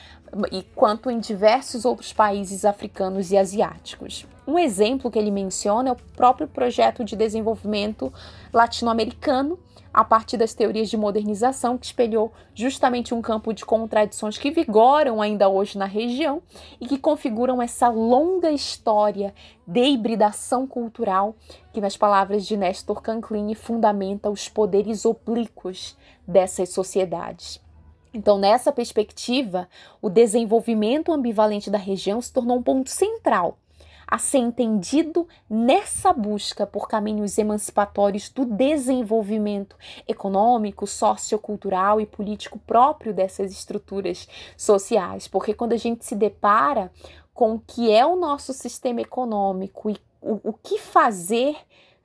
e 0.52 0.64
quanto 0.76 1.12
em 1.12 1.20
diversos 1.20 1.86
outros 1.86 2.12
países 2.12 2.66
africanos 2.66 3.32
e 3.32 3.38
asiáticos. 3.38 4.26
Um 4.48 4.58
exemplo 4.58 5.12
que 5.12 5.20
ele 5.20 5.30
menciona 5.30 5.90
é 5.90 5.92
o 5.92 5.96
próprio 6.16 6.48
projeto 6.48 7.04
de 7.04 7.16
desenvolvimento 7.16 8.12
latino-americano 8.52 9.60
a 9.96 10.04
partir 10.04 10.36
das 10.36 10.54
teorias 10.54 10.90
de 10.90 10.98
modernização, 10.98 11.78
que 11.78 11.86
espelhou 11.86 12.34
justamente 12.54 13.14
um 13.14 13.22
campo 13.22 13.54
de 13.54 13.64
contradições 13.64 14.38
que 14.38 14.52
vigoram 14.52 15.22
ainda 15.22 15.48
hoje 15.48 15.78
na 15.78 15.86
região 15.86 16.42
e 16.82 16.86
que 16.86 16.98
configuram 16.98 17.62
essa 17.62 17.88
longa 17.88 18.52
história 18.52 19.34
de 19.66 19.86
hibridação 19.86 20.68
cultural 20.68 21.34
que, 21.72 21.80
nas 21.80 21.96
palavras 21.96 22.46
de 22.46 22.58
Nestor 22.58 23.02
Canclini, 23.02 23.56
fundamenta 23.56 24.30
os 24.30 24.50
poderes 24.50 25.06
oblíquos 25.06 25.98
dessas 26.28 26.74
sociedades. 26.74 27.64
Então, 28.14 28.38
nessa 28.38 28.74
perspectiva, 28.74 29.66
o 30.02 30.10
desenvolvimento 30.10 31.14
ambivalente 31.14 31.70
da 31.70 31.78
região 31.78 32.20
se 32.20 32.34
tornou 32.34 32.58
um 32.58 32.64
ponto 32.64 32.90
central 32.90 33.58
a 34.08 34.18
ser 34.18 34.40
entendido 34.40 35.28
nessa 35.50 36.14
busca 36.14 36.66
por 36.66 36.88
caminhos 36.88 37.38
emancipatórios 37.38 38.30
do 38.30 38.46
desenvolvimento 38.46 39.76
econômico, 40.08 40.86
sociocultural 40.86 42.00
e 42.00 42.06
político 42.06 42.60
próprio 42.60 43.14
dessas 43.14 43.52
estruturas 43.52 44.28
sociais. 44.56 45.28
Porque 45.28 45.54
quando 45.54 45.74
a 45.74 45.78
gente 45.78 46.06
se 46.06 46.16
depara 46.16 46.92
com 47.34 47.56
o 47.56 47.60
que 47.60 47.92
é 47.92 48.06
o 48.06 48.16
nosso 48.16 48.54
sistema 48.54 49.02
econômico 49.02 49.90
e 49.90 49.98
o, 50.22 50.50
o 50.50 50.54
que 50.54 50.80
fazer 50.80 51.56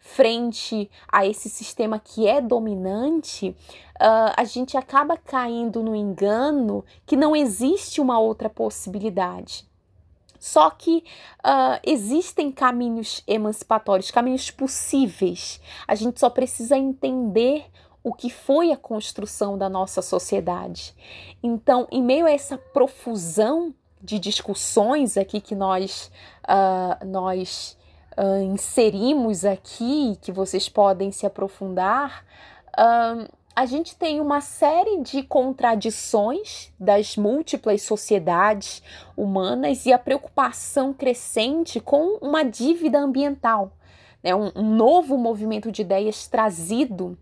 frente 0.01 0.91
a 1.07 1.27
esse 1.27 1.49
sistema 1.49 2.01
que 2.01 2.27
é 2.27 2.41
dominante, 2.41 3.51
uh, 4.01 4.33
a 4.37 4.45
gente 4.45 4.77
acaba 4.77 5.17
caindo 5.17 5.83
no 5.83 5.95
engano 5.95 6.85
que 7.05 7.17
não 7.17 7.37
existe 7.37 8.01
uma 8.01 8.19
outra 8.19 8.49
possibilidade. 8.49 9.70
Só 10.41 10.71
que 10.71 11.05
uh, 11.45 11.79
existem 11.85 12.51
caminhos 12.51 13.23
emancipatórios, 13.27 14.11
caminhos 14.11 14.51
possíveis. 14.51 15.61
A 15.87 15.95
gente 15.95 16.19
só 16.19 16.31
precisa 16.31 16.79
entender 16.79 17.67
o 18.03 18.15
que 18.15 18.31
foi 18.31 18.73
a 18.73 18.77
construção 18.77 19.59
da 19.59 19.69
nossa 19.69 20.01
sociedade. 20.01 20.95
Então, 21.43 21.87
em 21.93 22.03
meio 22.03 22.25
a 22.25 22.31
essa 22.31 22.57
profusão 22.57 23.75
de 24.03 24.19
discussões 24.19 25.19
aqui 25.19 25.43
que 25.43 25.55
nós, 25.55 26.11
uh, 26.49 27.05
nós 27.07 27.77
uh, 28.17 28.43
inserimos 28.43 29.45
aqui, 29.45 30.17
que 30.23 30.33
vocês 30.33 30.71
podem 30.71 31.13
se 31.13 31.27
aprofundar, 31.27 32.25
a 33.55 33.67
gente 33.67 33.97
tem 33.97 34.21
uma 34.21 34.41
série 34.41 35.01
de 35.01 35.23
contradições 35.23 36.73
das 36.79 37.17
múltiplas 37.17 37.83
sociedades 37.83 38.83
humanas 39.17 39.87
e 39.87 39.93
a 39.93 39.99
preocupação 39.99 40.93
crescente 40.93 41.81
com 41.81 42.19
uma 42.23 42.43
dívida 42.45 42.99
ambiental, 42.99 43.73
né? 44.23 44.35
um, 44.35 44.51
um 44.55 44.75
novo 44.75 45.19
movimento 45.19 45.71
de 45.73 45.83
ideias 45.83 46.29
trazido 46.29 47.19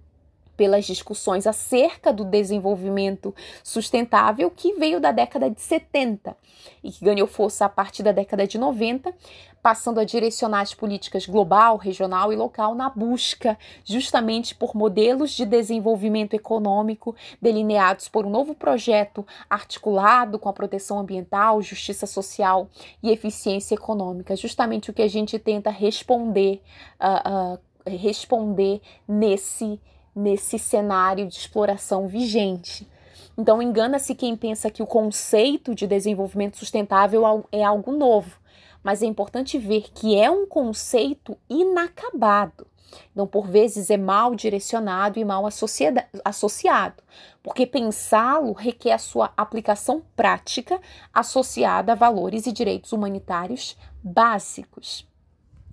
pelas 0.59 0.85
discussões 0.85 1.47
acerca 1.47 2.13
do 2.13 2.25
desenvolvimento 2.25 3.33
sustentável 3.63 4.51
que 4.51 4.75
veio 4.75 4.99
da 4.99 5.13
década 5.13 5.49
de 5.49 5.61
70 5.61 6.37
e 6.83 6.91
que 6.91 7.05
ganhou 7.05 7.29
força 7.29 7.65
a 7.65 7.69
partir 7.69 8.03
da 8.03 8.11
década 8.11 8.45
de 8.45 8.59
90, 8.59 9.15
passando 9.63 10.01
a 10.01 10.05
direcionar 10.05 10.63
as 10.63 10.75
políticas 10.75 11.27
global, 11.27 11.77
regional 11.77 12.33
e 12.33 12.37
local 12.37 12.75
na 12.75 12.91
busca 12.91 13.57
justamente 13.85 14.53
por 14.53 14.75
modelos 14.75 15.31
de 15.31 15.47
desenvolvimento 15.47 16.35
econômico 16.35 17.15
delineados 17.41 18.09
por 18.09 18.27
um 18.27 18.31
novo 18.31 18.53
projeto 18.53 19.25
articulado 19.49 20.41
com 20.41 20.49
a 20.49 20.53
proteção 20.53 20.99
ambiental, 20.99 21.63
justiça 21.63 22.05
social 22.05 22.69
e 23.01 23.13
eficiência 23.13 23.77
econômica, 23.77 24.35
justamente 24.35 24.91
o 24.91 24.93
que 24.93 25.03
a 25.03 25.09
gente 25.09 25.39
tenta 25.39 25.71
responder, 25.71 26.61
uh, 27.01 27.55
uh, 27.55 27.97
responder 27.97 28.81
nesse 29.07 29.81
nesse 30.15 30.59
cenário 30.59 31.27
de 31.27 31.35
exploração 31.35 32.07
vigente. 32.07 32.89
Então, 33.37 33.63
engana-se 33.63 34.15
quem 34.15 34.37
pensa 34.37 34.71
que 34.71 34.83
o 34.83 34.87
conceito 34.87 35.75
de 35.75 35.87
desenvolvimento 35.87 36.57
sustentável 36.57 37.47
é 37.53 37.63
algo 37.63 37.93
novo, 37.93 38.37
mas 38.83 39.03
é 39.03 39.07
importante 39.07 39.59
ver 39.59 39.91
que 39.95 40.19
é 40.19 40.31
um 40.31 40.47
conceito 40.47 41.37
inacabado. 41.49 42.67
Então, 43.13 43.27
por 43.27 43.47
vezes, 43.47 43.91
é 43.91 43.97
mal 43.97 44.35
direcionado 44.35 45.19
e 45.19 45.25
mal 45.25 45.45
associado, 45.47 47.03
porque 47.43 47.67
pensá-lo 47.67 48.53
requer 48.53 48.93
a 48.93 48.99
sua 48.99 49.33
aplicação 49.37 50.03
prática 50.17 50.81
associada 51.13 51.93
a 51.93 51.97
valores 51.97 52.47
e 52.47 52.53
direitos 52.53 52.93
humanitários 52.93 53.77
básicos. 54.03 55.08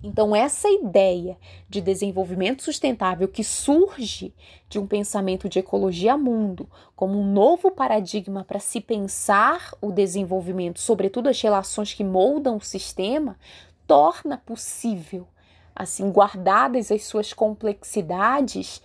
Então, 0.02 0.36
essa 0.36 0.68
ideia 0.68 1.38
de 1.68 1.80
desenvolvimento 1.80 2.62
sustentável 2.62 3.26
que 3.26 3.42
surge 3.42 4.34
de 4.68 4.78
um 4.78 4.86
pensamento 4.86 5.48
de 5.48 5.58
ecologia 5.58 6.16
mundo 6.16 6.68
como 6.94 7.18
um 7.18 7.24
novo 7.24 7.70
paradigma 7.70 8.44
para 8.44 8.60
se 8.60 8.80
pensar 8.80 9.72
o 9.80 9.90
desenvolvimento, 9.90 10.80
sobretudo 10.80 11.28
as 11.28 11.40
relações 11.40 11.94
que 11.94 12.04
moldam 12.04 12.56
o 12.56 12.60
sistema, 12.60 13.38
torna 13.86 14.38
possível, 14.38 15.26
assim, 15.74 16.10
guardadas 16.10 16.92
as 16.92 17.04
suas 17.04 17.32
complexidades, 17.32 18.82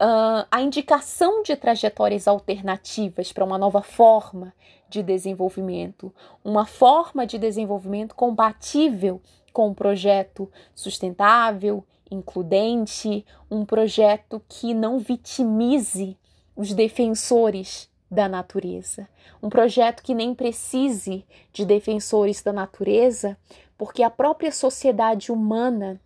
uh, 0.00 0.46
a 0.50 0.60
indicação 0.60 1.42
de 1.42 1.54
trajetórias 1.54 2.26
alternativas 2.26 3.32
para 3.32 3.44
uma 3.44 3.58
nova 3.58 3.82
forma 3.82 4.52
de 4.88 5.02
desenvolvimento, 5.02 6.12
uma 6.44 6.66
forma 6.66 7.24
de 7.24 7.38
desenvolvimento 7.38 8.14
compatível 8.14 9.20
com 9.52 9.68
um 9.68 9.74
projeto 9.74 10.50
sustentável, 10.74 11.84
includente, 12.10 13.24
um 13.50 13.64
projeto 13.64 14.42
que 14.48 14.74
não 14.74 14.98
vitimize 14.98 16.16
os 16.56 16.72
defensores 16.72 17.88
da 18.10 18.28
natureza, 18.28 19.08
um 19.40 19.48
projeto 19.48 20.02
que 20.02 20.14
nem 20.14 20.34
precise 20.34 21.24
de 21.52 21.64
defensores 21.64 22.42
da 22.42 22.52
natureza, 22.52 23.36
porque 23.78 24.02
a 24.02 24.10
própria 24.10 24.50
sociedade 24.50 25.30
humana 25.30 26.00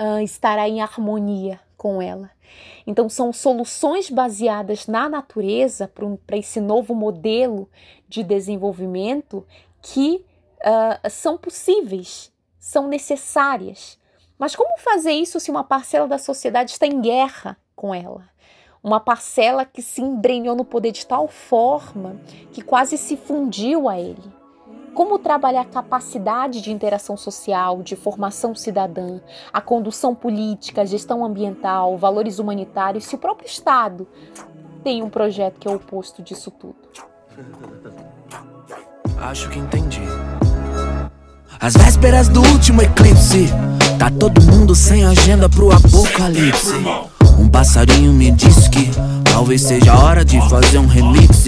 uh, 0.00 0.20
estará 0.20 0.68
em 0.68 0.80
harmonia 0.80 1.60
com 1.76 2.00
ela. 2.00 2.30
Então, 2.86 3.08
são 3.08 3.32
soluções 3.32 4.08
baseadas 4.08 4.86
na 4.86 5.08
natureza 5.08 5.90
para 6.26 6.36
esse 6.36 6.60
novo 6.60 6.94
modelo 6.94 7.68
de 8.08 8.22
desenvolvimento 8.22 9.44
que 9.82 10.24
uh, 10.64 11.10
são 11.10 11.36
possíveis, 11.36 12.32
são 12.58 12.88
necessárias. 12.88 13.98
Mas 14.38 14.56
como 14.56 14.78
fazer 14.78 15.12
isso 15.12 15.38
se 15.38 15.50
uma 15.50 15.62
parcela 15.62 16.08
da 16.08 16.18
sociedade 16.18 16.72
está 16.72 16.86
em 16.86 17.00
guerra 17.00 17.56
com 17.76 17.94
ela? 17.94 18.24
Uma 18.82 19.00
parcela 19.00 19.64
que 19.64 19.80
se 19.80 20.02
embrenhou 20.02 20.54
no 20.54 20.64
poder 20.64 20.92
de 20.92 21.06
tal 21.06 21.28
forma 21.28 22.16
que 22.52 22.60
quase 22.60 22.98
se 22.98 23.16
fundiu 23.16 23.88
a 23.88 23.98
ele. 23.98 24.22
Como 24.94 25.18
trabalhar 25.18 25.62
a 25.62 25.64
capacidade 25.64 26.60
de 26.60 26.70
interação 26.70 27.16
social, 27.16 27.82
de 27.82 27.96
formação 27.96 28.54
cidadã, 28.54 29.20
a 29.52 29.60
condução 29.60 30.14
política, 30.14 30.82
a 30.82 30.84
gestão 30.84 31.24
ambiental, 31.24 31.96
valores 31.96 32.38
humanitários, 32.38 33.04
se 33.04 33.14
o 33.14 33.18
próprio 33.18 33.46
Estado 33.46 34.06
tem 34.84 35.02
um 35.02 35.10
projeto 35.10 35.58
que 35.58 35.66
é 35.66 35.70
o 35.70 35.76
oposto 35.76 36.22
disso 36.22 36.50
tudo? 36.50 36.76
Acho 39.18 39.48
que 39.48 39.58
entendi. 39.58 40.02
Às 41.60 41.74
vésperas 41.74 42.28
do 42.28 42.42
último 42.42 42.82
eclipse, 42.82 43.48
tá 43.98 44.10
todo 44.10 44.42
mundo 44.42 44.74
sem 44.74 45.04
agenda 45.04 45.48
pro 45.48 45.72
apocalipse. 45.72 46.74
Um 47.38 47.48
passarinho 47.48 48.12
me 48.12 48.30
disse 48.30 48.70
que 48.70 48.90
Talvez 49.34 49.62
seja 49.62 49.92
a 49.92 49.98
hora 49.98 50.24
de 50.24 50.40
fazer 50.48 50.78
um 50.78 50.86
remix 50.86 51.42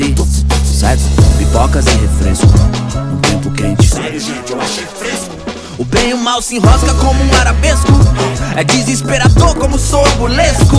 certo? 0.64 1.02
Pipocas 1.38 1.86
e 1.86 1.90
refresco 1.90 2.46
num 2.98 3.20
tempo 3.20 3.48
quente. 3.52 3.88
O 5.78 5.84
bem 5.84 6.10
e 6.10 6.14
o 6.14 6.18
mal 6.18 6.42
se 6.42 6.56
enrosca 6.56 6.92
como 6.94 7.22
um 7.22 7.36
arabesco. 7.38 7.92
É 8.56 8.64
desesperador 8.64 9.54
como 9.54 9.78
sorbulesco. 9.78 10.76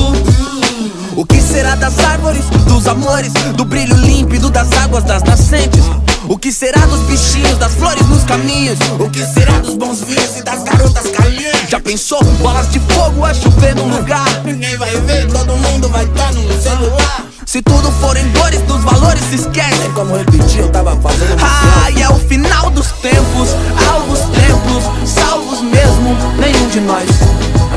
O 1.18 1.26
que 1.26 1.42
será 1.42 1.74
das 1.74 1.98
árvores, 1.98 2.44
dos 2.68 2.88
amores, 2.88 3.34
do 3.56 3.66
brilho 3.66 3.96
límpido 3.96 4.52
das 4.52 4.72
águas 4.74 5.04
das 5.04 5.24
nascentes? 5.24 5.84
O 6.30 6.38
que 6.38 6.52
será 6.52 6.86
dos 6.86 7.00
bichinhos, 7.08 7.58
das 7.58 7.74
flores 7.74 8.08
nos 8.08 8.24
caminhos? 8.24 8.78
O 9.00 9.10
que 9.10 9.26
será 9.26 9.58
dos 9.58 9.74
bons 9.74 10.02
vinhos 10.02 10.38
e 10.38 10.44
das 10.44 10.62
garotas 10.62 11.10
calientes? 11.10 11.72
Já 11.72 11.80
pensou? 11.80 12.24
Bolas 12.40 12.70
de 12.70 12.80
fogo 12.82 13.26
a 13.26 13.34
chover 13.34 13.76
num 13.76 13.98
lugar. 13.98 14.28
Ninguém 14.46 14.78
vai 14.78 14.96
ver, 14.96 15.26
todo 15.26 15.58
mundo 15.58 15.90
vai 15.90 16.06
estar 16.06 16.32
no 16.36 16.62
celular. 16.62 17.26
Se 17.48 17.64
tudo 17.64 17.92
forem 17.94 18.30
dores, 18.34 18.62
dos 18.62 18.84
valores 18.84 19.24
se 19.24 19.38
esquecem. 19.38 19.92
Como 19.96 20.16
repetir, 20.16 20.60
eu 20.60 20.70
tava 20.70 20.96
fazendo 20.98 21.36
Ah, 21.42 21.90
e 21.90 22.04
é 22.04 22.10
o 22.10 22.20
final 22.28 22.70
dos 22.70 22.92
tempos, 22.92 23.50
alvos 23.92 24.20
templos, 24.20 25.10
salvos 25.10 25.62
mesmo, 25.62 26.16
nenhum 26.40 26.70
de 26.70 26.80
nós. 26.82 27.10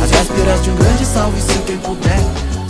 As 0.05 0.11
vésperas 0.11 0.62
de 0.62 0.68
um 0.68 0.76
grande 0.76 1.07
salve, 1.07 1.40
se 1.40 1.59
quem 1.61 1.79
puder, 1.79 2.20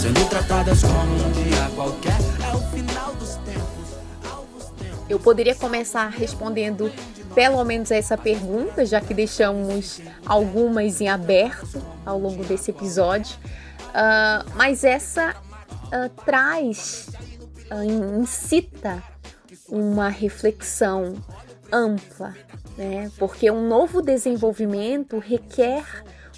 sendo 0.01 0.27
tratadas 0.31 0.81
como 0.81 1.13
um 1.13 1.33
dia 1.33 1.71
qualquer. 1.75 2.17
É 2.43 2.57
o 2.57 2.61
final 2.71 3.15
dos 3.17 3.35
tempos. 3.35 5.11
Eu 5.11 5.21
poderia 5.21 5.55
começar 5.55 6.09
respondendo 6.09 6.91
pelo 7.35 7.63
menos 7.67 7.91
essa 7.91 8.17
pergunta, 8.17 8.87
já 8.87 8.99
que 8.99 9.13
deixamos 9.13 10.01
algumas 10.25 11.03
em 11.03 11.09
aberto 11.09 11.83
ao 12.07 12.19
longo 12.19 12.43
desse 12.45 12.71
episódio. 12.71 13.37
Uh, 13.89 14.51
mas 14.55 14.85
essa 14.85 15.33
uh, 15.33 16.09
traz, 16.25 17.11
uh, 17.71 18.19
incita 18.23 19.03
uma 19.69 20.09
reflexão 20.09 21.15
ampla, 21.71 22.35
né? 22.79 23.11
porque 23.19 23.51
um 23.51 23.69
novo 23.69 24.01
desenvolvimento 24.01 25.19
requer 25.19 25.85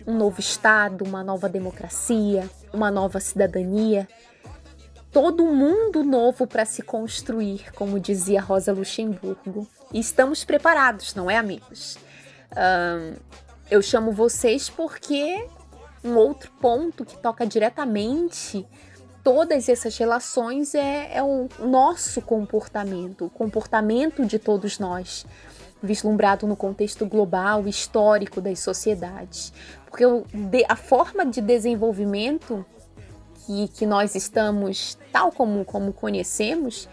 um 0.04 0.14
novo 0.18 0.40
Estado, 0.40 1.04
uma 1.04 1.22
nova 1.22 1.48
democracia, 1.48 2.50
uma 2.72 2.90
nova 2.90 3.20
cidadania, 3.20 4.08
todo 5.10 5.44
mundo 5.44 6.02
novo 6.02 6.46
para 6.46 6.64
se 6.64 6.82
construir, 6.82 7.72
como 7.72 8.00
dizia 8.00 8.40
Rosa 8.40 8.72
Luxemburgo. 8.72 9.68
E 9.92 10.00
estamos 10.00 10.44
preparados, 10.44 11.14
não 11.14 11.30
é, 11.30 11.36
amigos? 11.36 11.98
Um, 12.52 13.14
eu 13.70 13.82
chamo 13.82 14.12
vocês 14.12 14.68
porque 14.70 15.46
um 16.04 16.16
outro 16.16 16.50
ponto 16.60 17.04
que 17.04 17.16
toca 17.16 17.46
diretamente 17.46 18.66
todas 19.22 19.68
essas 19.68 19.96
relações 19.96 20.74
é, 20.74 21.16
é 21.16 21.22
o 21.22 21.48
nosso 21.60 22.20
comportamento, 22.20 23.26
o 23.26 23.30
comportamento 23.30 24.24
de 24.26 24.38
todos 24.38 24.78
nós, 24.78 25.24
vislumbrado 25.82 26.46
no 26.46 26.56
contexto 26.56 27.06
global, 27.06 27.66
histórico 27.66 28.40
das 28.40 28.60
sociedades. 28.60 29.52
Porque 29.92 30.04
de, 30.32 30.64
a 30.70 30.74
forma 30.74 31.26
de 31.26 31.42
desenvolvimento 31.42 32.64
que, 33.44 33.68
que 33.68 33.84
nós 33.84 34.14
estamos, 34.14 34.96
tal 35.12 35.30
como, 35.30 35.66
como 35.66 35.92
conhecemos, 35.92 36.88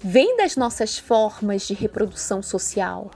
vem 0.00 0.36
das 0.36 0.54
nossas 0.54 0.96
formas 0.96 1.66
de 1.66 1.74
reprodução 1.74 2.40
social. 2.44 3.10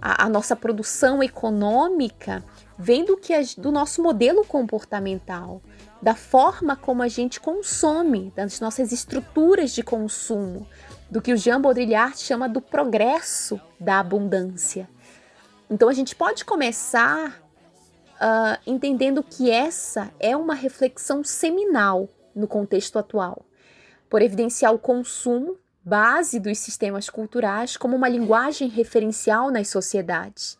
A, 0.00 0.26
a 0.26 0.28
nossa 0.28 0.54
produção 0.54 1.20
econômica 1.20 2.44
vem 2.78 3.04
do, 3.04 3.16
que 3.16 3.34
do 3.58 3.72
nosso 3.72 4.00
modelo 4.00 4.44
comportamental 4.44 5.60
da 6.00 6.14
forma 6.14 6.76
como 6.76 7.02
a 7.02 7.08
gente 7.08 7.40
consome, 7.40 8.32
das 8.36 8.60
nossas 8.60 8.92
estruturas 8.92 9.72
de 9.72 9.82
consumo, 9.82 10.68
do 11.10 11.20
que 11.20 11.32
o 11.32 11.36
Jean 11.36 11.60
Baudrillard 11.60 12.16
chama 12.16 12.48
do 12.48 12.60
progresso 12.60 13.60
da 13.78 13.98
abundância. 13.98 14.88
Então 15.68 15.88
a 15.88 15.92
gente 15.92 16.14
pode 16.14 16.44
começar 16.44 17.39
uh, 18.20 18.60
entendendo 18.66 19.22
que 19.22 19.50
essa 19.50 20.12
é 20.20 20.36
uma 20.36 20.54
reflexão 20.54 21.24
seminal 21.24 22.08
no 22.34 22.46
contexto 22.46 22.98
atual, 22.98 23.44
por 24.08 24.22
evidenciar 24.22 24.74
o 24.74 24.78
consumo, 24.78 25.58
base 25.82 26.38
dos 26.38 26.58
sistemas 26.58 27.08
culturais, 27.08 27.76
como 27.76 27.96
uma 27.96 28.08
linguagem 28.08 28.68
referencial 28.68 29.50
nas 29.50 29.68
sociedades. 29.68 30.58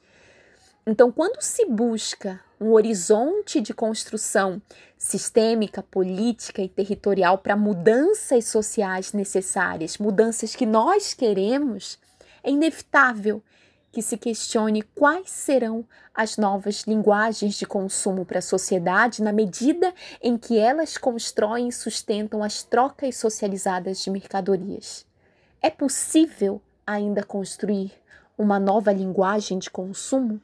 Então, 0.87 1.13
quando 1.13 1.41
se 1.43 1.67
busca 1.67 2.41
um 2.61 2.73
horizonte 2.73 3.61
de 3.61 3.73
construção 3.73 4.61
sistêmica, 4.99 5.83
política 5.83 6.63
e 6.63 6.69
territorial 6.69 7.39
para 7.39 7.57
mudanças 7.57 8.47
sociais 8.47 9.13
necessárias, 9.13 9.99
mudanças 9.99 10.55
que 10.55 10.67
nós 10.67 11.15
queremos, 11.15 11.99
é 12.43 12.51
inevitável 12.51 13.43
que 13.93 14.03
se 14.03 14.17
questione 14.17 14.83
quais 14.83 15.31
serão 15.31 15.85
as 16.15 16.37
novas 16.37 16.83
linguagens 16.83 17.55
de 17.57 17.67
consumo 17.67 18.25
para 18.25 18.39
a 18.39 18.43
sociedade 18.43 19.23
na 19.23 19.33
medida 19.33 19.93
em 20.23 20.37
que 20.39 20.59
elas 20.59 20.97
constroem 20.97 21.69
e 21.69 21.73
sustentam 21.73 22.43
as 22.43 22.63
trocas 22.63 23.17
socializadas 23.17 24.03
de 24.03 24.11
mercadorias. 24.11 25.05
É 25.61 25.71
possível 25.71 26.63
ainda 26.87 27.23
construir 27.23 27.93
uma 28.39 28.59
nova 28.59 28.93
linguagem 28.93 29.59
de 29.59 29.69
consumo? 29.69 30.41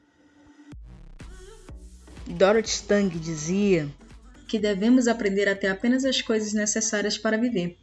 Dorothy 2.27 2.69
Stang 2.69 3.17
dizia 3.17 3.89
que 4.47 4.59
devemos 4.59 5.07
aprender 5.07 5.47
a 5.49 5.55
ter 5.55 5.67
apenas 5.67 6.05
as 6.05 6.21
coisas 6.21 6.53
necessárias 6.53 7.17
para 7.17 7.37
viver. 7.37 7.77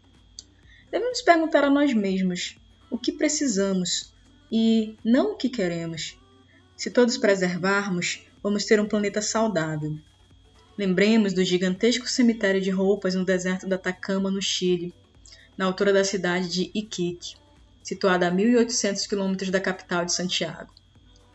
Devemos 0.91 1.21
perguntar 1.23 1.65
a 1.65 1.71
nós 1.71 1.93
mesmos 1.93 2.57
o 2.91 2.99
que 2.99 3.13
precisamos 3.13 4.14
e 4.51 4.97
não 5.05 5.33
o 5.33 5.37
que 5.37 5.49
queremos. 5.49 6.19
Se 6.77 6.91
todos 6.91 7.17
preservarmos, 7.17 8.23
vamos 8.43 8.65
ter 8.65 8.81
um 8.81 8.87
planeta 8.87 9.23
saudável. 9.23 9.97
Lembremos 10.77 11.33
do 11.33 11.45
gigantesco 11.45 12.09
cemitério 12.09 12.61
de 12.61 12.71
roupas 12.71 13.15
no 13.15 13.25
deserto 13.25 13.67
da 13.67 13.77
Atacama, 13.77 14.31
no 14.31 14.43
Chile, 14.43 14.93
na 15.57 15.65
altura 15.67 15.93
da 15.93 16.05
cidade 16.05 16.49
de 16.49 16.71
Iquique, 16.75 17.37
situada 17.83 18.27
a 18.27 18.33
1.800 18.33 19.09
quilômetros 19.09 19.51
da 19.51 19.61
capital 19.61 20.05
de 20.05 20.13
Santiago. 20.13 20.75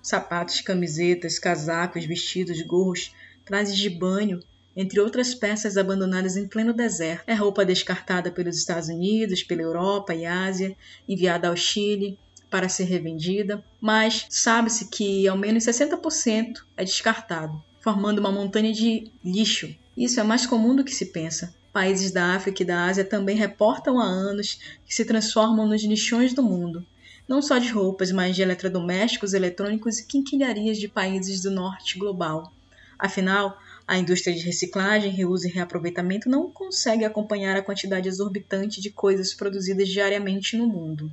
Sapatos, 0.02 0.62
camisetas, 0.62 1.40
casacos, 1.40 2.06
vestidos, 2.06 2.62
gorros, 2.62 3.14
trajes 3.46 3.78
de 3.78 3.90
banho 3.90 4.42
entre 4.76 5.00
outras 5.00 5.34
peças 5.34 5.78
abandonadas 5.78 6.38
em 6.38 6.48
pleno 6.48 6.74
deserto. 6.74 7.24
É 7.28 7.34
roupa 7.34 7.66
descartada 7.66 8.32
pelos 8.32 8.58
Estados 8.58 8.90
Unidos, 8.90 9.44
pela 9.44 9.62
Europa 9.62 10.14
e 10.14 10.26
Ásia, 10.26 10.76
enviada 11.08 11.48
ao 11.50 11.56
Chile 11.56 12.18
para 12.50 12.70
ser 12.70 12.86
revendida, 12.86 13.64
mas 13.80 14.26
sabe-se 14.30 14.90
que 14.90 15.28
ao 15.28 15.38
menos 15.38 15.64
60% 15.64 16.64
é 16.76 16.84
descartado, 16.84 17.62
formando 17.80 18.20
uma 18.20 18.32
montanha 18.32 18.74
de 18.74 19.12
lixo. 19.24 19.76
Isso 19.96 20.20
é 20.20 20.24
mais 20.24 20.46
comum 20.46 20.76
do 20.76 20.84
que 20.84 20.94
se 20.94 21.08
pensa. 21.08 21.54
Países 21.72 22.12
da 22.12 22.34
África 22.36 22.64
e 22.64 22.66
da 22.66 22.86
Ásia 22.86 23.06
também 23.06 23.36
reportam 23.36 24.00
há 24.00 24.06
anos 24.06 24.60
que 24.86 24.94
se 24.94 25.06
transformam 25.06 25.68
nos 25.68 25.84
lixões 25.84 26.34
do 26.34 26.42
mundo, 26.42 26.86
não 27.28 27.42
só 27.42 27.60
de 27.60 27.70
roupas, 27.70 28.12
mas 28.12 28.36
de 28.36 28.42
eletrodomésticos, 28.42 29.34
eletrônicos 29.34 30.00
e 30.00 30.08
quinquilharias 30.08 30.78
de 30.78 30.88
países 30.88 31.42
do 31.42 31.52
norte 31.52 32.00
global. 32.00 32.52
Afinal, 32.98 33.58
a 33.88 33.98
indústria 33.98 34.36
de 34.36 34.42
reciclagem, 34.42 35.12
reuso 35.12 35.48
e 35.48 35.52
reaproveitamento 35.52 36.30
não 36.30 36.52
consegue 36.52 37.06
acompanhar 37.06 37.56
a 37.56 37.62
quantidade 37.62 38.10
exorbitante 38.10 38.82
de 38.82 38.90
coisas 38.90 39.34
produzidas 39.34 39.88
diariamente 39.88 40.58
no 40.58 40.68
mundo. 40.68 41.12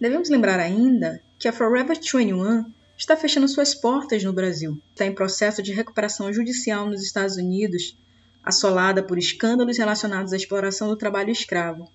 Devemos 0.00 0.30
lembrar 0.30 0.58
ainda 0.58 1.22
que 1.38 1.46
a 1.46 1.52
Forever 1.52 1.94
21 1.94 2.64
está 2.96 3.18
fechando 3.18 3.46
suas 3.46 3.74
portas 3.74 4.24
no 4.24 4.32
Brasil. 4.32 4.80
Está 4.92 5.04
em 5.04 5.14
processo 5.14 5.62
de 5.62 5.74
recuperação 5.74 6.32
judicial 6.32 6.86
nos 6.86 7.02
Estados 7.02 7.36
Unidos, 7.36 7.98
assolada 8.42 9.02
por 9.02 9.18
escândalos 9.18 9.76
relacionados 9.76 10.32
à 10.32 10.36
exploração 10.36 10.88
do 10.88 10.96
trabalho 10.96 11.30
escravo. 11.30 11.92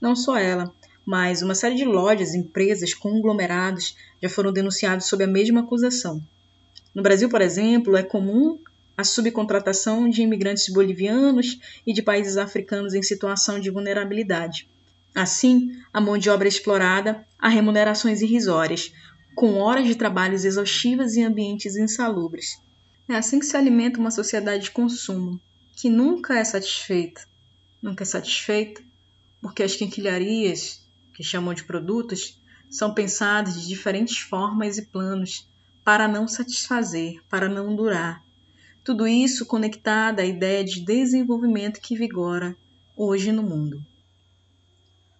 Não 0.00 0.14
só 0.14 0.38
ela, 0.38 0.72
mas 1.04 1.42
uma 1.42 1.54
série 1.56 1.74
de 1.74 1.84
lojas, 1.84 2.32
empresas, 2.32 2.94
conglomerados 2.94 3.96
já 4.22 4.28
foram 4.28 4.52
denunciados 4.52 5.06
sob 5.06 5.24
a 5.24 5.26
mesma 5.26 5.62
acusação. 5.62 6.22
No 6.94 7.02
Brasil, 7.02 7.28
por 7.28 7.40
exemplo, 7.40 7.96
é 7.96 8.04
comum 8.04 8.60
a 8.96 9.02
subcontratação 9.02 10.08
de 10.08 10.22
imigrantes 10.22 10.72
bolivianos 10.72 11.58
e 11.84 11.92
de 11.92 12.02
países 12.02 12.36
africanos 12.36 12.94
em 12.94 13.02
situação 13.02 13.58
de 13.58 13.68
vulnerabilidade. 13.68 14.68
Assim, 15.14 15.70
a 15.92 16.00
mão 16.00 16.18
de 16.18 16.30
obra 16.30 16.46
é 16.46 16.50
explorada 16.50 17.26
a 17.38 17.48
remunerações 17.48 18.20
irrisórias, 18.20 18.92
com 19.34 19.54
horas 19.54 19.86
de 19.86 19.94
trabalhos 19.94 20.44
exaustivas 20.44 21.14
e 21.14 21.22
ambientes 21.22 21.76
insalubres. 21.76 22.60
É 23.08 23.14
assim 23.14 23.38
que 23.38 23.46
se 23.46 23.56
alimenta 23.56 23.98
uma 23.98 24.10
sociedade 24.10 24.64
de 24.64 24.70
consumo, 24.70 25.40
que 25.76 25.88
nunca 25.88 26.38
é 26.38 26.44
satisfeita. 26.44 27.26
Nunca 27.80 28.02
é 28.02 28.06
satisfeita 28.06 28.82
porque 29.40 29.62
as 29.62 29.76
quinquilharias, 29.76 30.86
que 31.14 31.22
chamam 31.22 31.54
de 31.54 31.64
produtos, 31.64 32.40
são 32.68 32.92
pensadas 32.92 33.60
de 33.60 33.68
diferentes 33.68 34.18
formas 34.18 34.78
e 34.78 34.86
planos 34.86 35.48
para 35.84 36.06
não 36.06 36.28
satisfazer, 36.28 37.22
para 37.28 37.48
não 37.48 37.74
durar, 37.74 38.22
tudo 38.84 39.06
isso 39.06 39.46
conectado 39.46 40.20
à 40.20 40.24
ideia 40.24 40.64
de 40.64 40.84
desenvolvimento 40.84 41.80
que 41.80 41.96
vigora 41.96 42.56
hoje 42.96 43.32
no 43.32 43.42
mundo. 43.42 43.84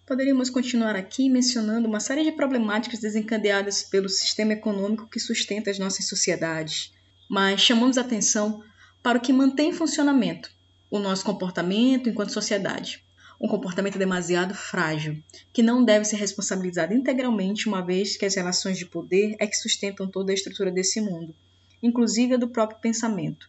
Poderíamos 0.09 0.49
continuar 0.49 0.97
aqui 0.97 1.29
mencionando 1.29 1.87
uma 1.87 2.01
série 2.01 2.25
de 2.25 2.33
problemáticas 2.33 2.99
desencadeadas 2.99 3.83
pelo 3.83 4.09
sistema 4.09 4.55
econômico 4.55 5.07
que 5.07 5.21
sustenta 5.21 5.71
as 5.71 5.79
nossas 5.79 6.09
sociedades, 6.09 6.95
mas 7.29 7.61
chamamos 7.61 7.99
atenção 7.99 8.65
para 9.03 9.19
o 9.19 9.21
que 9.21 9.35
mantém 9.35 9.69
em 9.69 9.75
funcionamento 9.75 10.51
o 10.91 10.99
nosso 10.99 11.23
comportamento 11.23 12.09
enquanto 12.09 12.33
sociedade. 12.33 13.05
Um 13.39 13.47
comportamento 13.47 13.99
demasiado 13.99 14.55
frágil, 14.55 15.23
que 15.53 15.63
não 15.63 15.85
deve 15.85 16.07
ser 16.07 16.17
responsabilizado 16.17 16.95
integralmente, 16.95 17.69
uma 17.69 17.85
vez 17.85 18.17
que 18.17 18.25
as 18.25 18.35
relações 18.35 18.79
de 18.79 18.87
poder 18.87 19.37
é 19.39 19.47
que 19.47 19.59
sustentam 19.59 20.11
toda 20.11 20.33
a 20.33 20.35
estrutura 20.35 20.71
desse 20.71 21.03
mundo, 21.03 21.37
inclusive 21.83 22.33
a 22.33 22.39
do 22.39 22.49
próprio 22.49 22.81
pensamento. 22.81 23.47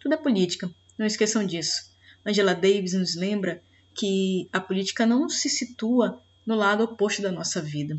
Tudo 0.00 0.14
é 0.14 0.16
política, 0.16 0.70
não 0.96 1.04
esqueçam 1.04 1.44
disso. 1.44 1.92
Angela 2.24 2.54
Davis 2.54 2.94
nos 2.94 3.14
lembra 3.14 3.62
que 3.98 4.48
a 4.52 4.60
política 4.60 5.04
não 5.04 5.28
se 5.28 5.48
situa 5.48 6.22
no 6.46 6.54
lado 6.54 6.84
oposto 6.84 7.20
da 7.20 7.32
nossa 7.32 7.60
vida. 7.60 7.98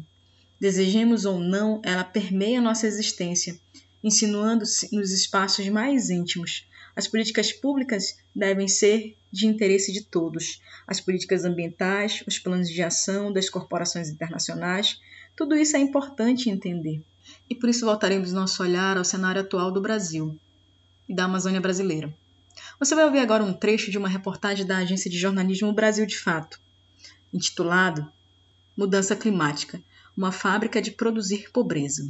Desejemos 0.58 1.26
ou 1.26 1.40
não, 1.40 1.82
ela 1.84 2.06
permeia 2.06 2.62
nossa 2.62 2.88
existência, 2.88 3.60
insinuando-se 4.02 4.96
nos 4.96 5.12
espaços 5.12 5.68
mais 5.68 6.10
íntimos. 6.10 6.66
As 6.96 7.06
políticas 7.06 7.52
públicas 7.52 8.18
devem 8.34 8.68
ser 8.68 9.18
de 9.30 9.46
interesse 9.46 9.92
de 9.92 10.02
todos. 10.02 10.62
As 10.88 11.02
políticas 11.02 11.44
ambientais, 11.44 12.24
os 12.26 12.40
planos 12.40 12.70
de 12.70 12.82
ação 12.82 13.32
das 13.32 13.50
corporações 13.50 14.10
internacionais, 14.10 15.02
tudo 15.36 15.54
isso 15.54 15.76
é 15.76 15.80
importante 15.80 16.50
entender. 16.50 17.02
E 17.50 17.56
por 17.56 17.70
isso 17.70 17.86
voltaremos 17.86 18.32
nosso 18.32 18.64
olhar 18.64 18.98
ao 18.98 19.04
cenário 19.04 19.42
atual 19.42 19.70
do 19.70 19.82
Brasil 19.82 20.40
e 21.10 21.14
da 21.14 21.26
Amazônia 21.26 21.60
brasileira. 21.60 22.14
Você 22.80 22.96
vai 22.96 23.04
ouvir 23.04 23.20
agora 23.20 23.44
um 23.44 23.52
trecho 23.52 23.92
de 23.92 23.98
uma 23.98 24.08
reportagem 24.08 24.66
da 24.66 24.78
agência 24.78 25.12
de 25.12 25.18
jornalismo 25.18 25.74
Brasil 25.74 26.06
de 26.06 26.18
Fato, 26.18 26.62
intitulado 27.34 28.10
Mudança 28.78 29.18
Climática 29.18 29.84
uma 30.16 30.32
fábrica 30.32 30.82
de 30.82 30.92
produzir 30.92 31.50
pobreza. 31.52 32.04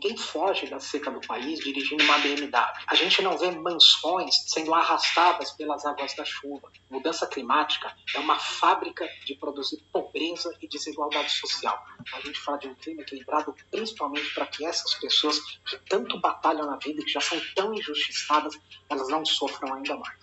Ninguém 0.00 0.16
foge 0.16 0.68
da 0.68 0.78
seca 0.78 1.10
do 1.10 1.20
país 1.20 1.58
dirigindo 1.58 2.04
uma 2.04 2.18
BMW. 2.18 2.72
A 2.86 2.94
gente 2.94 3.20
não 3.20 3.36
vê 3.36 3.50
mansões 3.50 4.32
sendo 4.46 4.72
arrastadas 4.72 5.50
pelas 5.50 5.84
águas 5.84 6.14
da 6.14 6.24
chuva. 6.24 6.70
Mudança 6.88 7.26
climática 7.26 7.92
é 8.14 8.20
uma 8.20 8.38
fábrica 8.38 9.08
de 9.26 9.34
produzir 9.34 9.82
pobreza 9.92 10.56
e 10.62 10.68
desigualdade 10.68 11.32
social. 11.32 11.84
A 12.12 12.20
gente 12.20 12.38
fala 12.38 12.58
de 12.58 12.68
um 12.68 12.76
clima 12.76 13.02
equilibrado 13.02 13.52
principalmente 13.72 14.32
para 14.34 14.46
que 14.46 14.64
essas 14.64 14.94
pessoas 14.94 15.40
que 15.40 15.76
tanto 15.88 16.20
batalham 16.20 16.64
na 16.64 16.76
vida, 16.76 17.02
que 17.02 17.10
já 17.10 17.20
são 17.20 17.40
tão 17.56 17.74
injustiçadas, 17.74 18.56
elas 18.88 19.08
não 19.08 19.26
sofram 19.26 19.74
ainda 19.74 19.96
mais. 19.96 20.18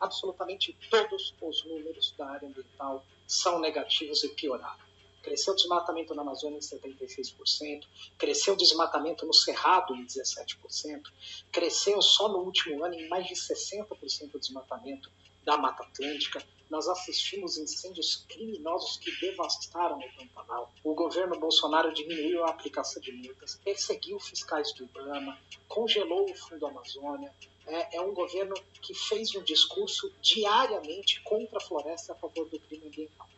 absolutamente 0.00 0.76
todos 0.90 1.32
os 1.40 1.64
números 1.64 2.12
da 2.18 2.28
área 2.28 2.48
ambiental 2.48 3.04
são 3.26 3.60
negativos 3.60 4.24
e 4.24 4.28
pioraram. 4.30 4.91
Cresceu 5.22 5.54
o 5.54 5.56
desmatamento 5.56 6.14
na 6.14 6.22
Amazônia 6.22 6.58
em 6.58 6.60
76%, 6.60 7.86
cresceu 8.18 8.54
o 8.54 8.56
desmatamento 8.56 9.24
no 9.24 9.32
Cerrado 9.32 9.94
em 9.94 10.04
17%, 10.04 11.02
cresceu 11.50 12.02
só 12.02 12.28
no 12.28 12.38
último 12.38 12.84
ano 12.84 12.94
em 12.94 13.08
mais 13.08 13.26
de 13.26 13.34
60% 13.34 14.34
o 14.34 14.38
desmatamento 14.38 15.10
da 15.44 15.56
Mata 15.56 15.82
Atlântica. 15.82 16.44
Nós 16.70 16.88
assistimos 16.88 17.58
incêndios 17.58 18.24
criminosos 18.28 18.96
que 18.96 19.10
devastaram 19.20 19.98
o 19.98 20.16
Pantanal. 20.16 20.72
O 20.82 20.94
governo 20.94 21.38
Bolsonaro 21.38 21.92
diminuiu 21.92 22.44
a 22.44 22.50
aplicação 22.50 23.00
de 23.02 23.12
multas, 23.12 23.60
perseguiu 23.62 24.18
fiscais 24.18 24.72
do 24.72 24.84
IBAMA, 24.84 25.38
congelou 25.68 26.30
o 26.30 26.34
Fundo 26.34 26.66
Amazônia, 26.66 27.32
é, 27.66 27.96
é, 27.96 28.00
um 28.00 28.12
governo 28.12 28.54
que 28.80 28.94
fez 28.94 29.34
um 29.34 29.42
discurso 29.42 30.12
diariamente 30.20 31.20
contra 31.22 31.58
a 31.58 31.60
floresta 31.60 32.12
a 32.12 32.16
favor 32.16 32.48
do 32.48 32.58
crime 32.60 32.86
ambiental. 32.86 33.28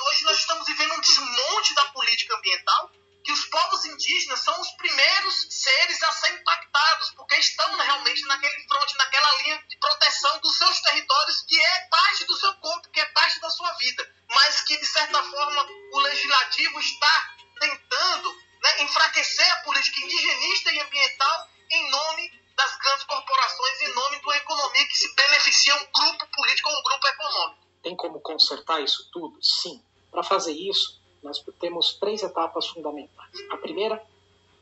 Hoje 0.00 0.24
nós 0.24 0.38
estamos 0.38 0.66
vivendo 0.66 0.94
um 0.94 1.00
desmonte 1.00 1.74
da 1.74 1.84
política 1.86 2.36
ambiental, 2.36 2.90
que 3.22 3.32
os 3.32 3.44
povos 3.46 3.84
indígenas 3.84 4.40
são 4.40 4.60
os 4.60 4.70
primeiros 4.72 5.46
seres 5.50 6.02
a 6.02 6.12
ser 6.12 6.32
impactados, 6.34 7.10
porque 7.10 7.36
estão 7.36 7.76
realmente 7.76 8.22
naquele 8.22 8.66
fronte, 8.66 8.96
naquela 8.96 9.42
linha 9.42 9.62
de 9.68 9.76
proteção 9.78 10.38
dos 10.40 10.56
seus 10.56 10.80
territórios, 10.80 11.42
que 11.42 11.60
é 11.60 11.88
parte 11.90 12.24
do 12.24 12.36
seu 12.36 12.54
corpo, 12.54 12.88
que 12.90 13.00
é 13.00 13.06
parte 13.06 13.38
da 13.40 13.50
sua 13.50 13.72
vida, 13.74 14.14
mas 14.28 14.62
que 14.62 14.76
de 14.78 14.86
certa 14.86 15.22
forma 15.22 15.66
o 15.92 16.00
legislativo 16.00 16.80
está 16.80 17.36
tentando 17.60 18.49
né, 18.62 18.82
enfraquecer 18.82 19.52
a 19.54 19.62
política 19.62 20.00
indigenista 20.00 20.72
e 20.72 20.80
ambiental 20.80 21.48
em 21.70 21.90
nome 21.90 22.32
das 22.56 22.76
grandes 22.78 23.04
corporações, 23.04 23.82
em 23.82 23.94
nome 23.94 24.18
de 24.18 24.24
uma 24.26 24.36
economia 24.36 24.86
que 24.86 24.98
se 24.98 25.14
beneficia 25.14 25.74
um 25.76 25.86
grupo 25.92 26.26
político 26.36 26.68
ou 26.68 26.78
um 26.78 26.82
grupo 26.82 27.06
econômico. 27.06 27.60
Tem 27.82 27.96
como 27.96 28.20
consertar 28.20 28.82
isso 28.82 29.08
tudo? 29.10 29.38
Sim. 29.42 29.82
Para 30.10 30.22
fazer 30.22 30.52
isso, 30.52 31.00
nós 31.22 31.42
temos 31.58 31.94
três 31.94 32.22
etapas 32.22 32.66
fundamentais. 32.68 33.32
A 33.50 33.56
primeira 33.56 34.04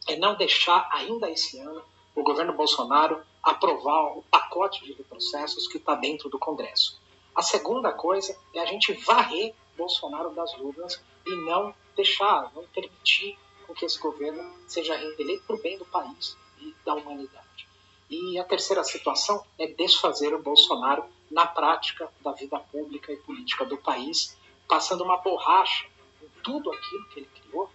é 0.07 0.17
não 0.17 0.37
deixar 0.37 0.89
ainda 0.93 1.31
esse 1.31 1.59
ano 1.59 1.85
o 2.15 2.23
governo 2.23 2.53
Bolsonaro 2.53 3.25
aprovar 3.43 4.17
o 4.17 4.23
pacote 4.23 4.85
de 4.85 4.93
retrocessos 4.93 5.67
que 5.69 5.79
está 5.79 5.95
dentro 5.95 6.29
do 6.29 6.39
Congresso. 6.39 7.01
A 7.35 7.43
segunda 7.43 7.93
coisa 7.93 8.37
é 8.55 8.61
a 8.61 8.67
gente 8.67 8.93
varrer 8.93 9.55
Bolsonaro 9.77 10.31
das 10.31 10.53
urnas 10.55 11.01
e 11.25 11.35
não 11.45 11.75
deixar, 11.97 12.53
não 12.55 12.65
permitir 12.69 13.39
com 13.69 13.75
que 13.75 13.85
esse 13.85 13.99
governo 13.99 14.43
seja 14.67 14.97
reeleito 14.97 15.45
para 15.45 15.57
o 15.57 15.61
bem 15.61 15.77
do 15.77 15.85
país 15.85 16.37
e 16.59 16.75
da 16.85 16.95
humanidade. 16.95 17.69
E 18.09 18.39
a 18.39 18.45
terceira 18.45 18.83
situação 18.83 19.47
é 19.59 19.67
desfazer 19.67 20.35
o 20.35 20.43
Bolsonaro 20.43 21.07
na 21.31 21.47
prática 21.47 22.11
da 22.23 22.33
vida 22.33 22.59
pública 22.59 23.13
e 23.13 23.19
política 23.19 23.67
do 23.67 23.77
país, 23.77 24.35
passando 24.67 25.05
uma 25.05 25.19
borracha 25.19 25.85
em 26.23 26.29
tudo 26.43 26.73
aquilo 26.73 27.09
que 27.11 27.21
ele 27.21 27.31
criou 27.41 27.71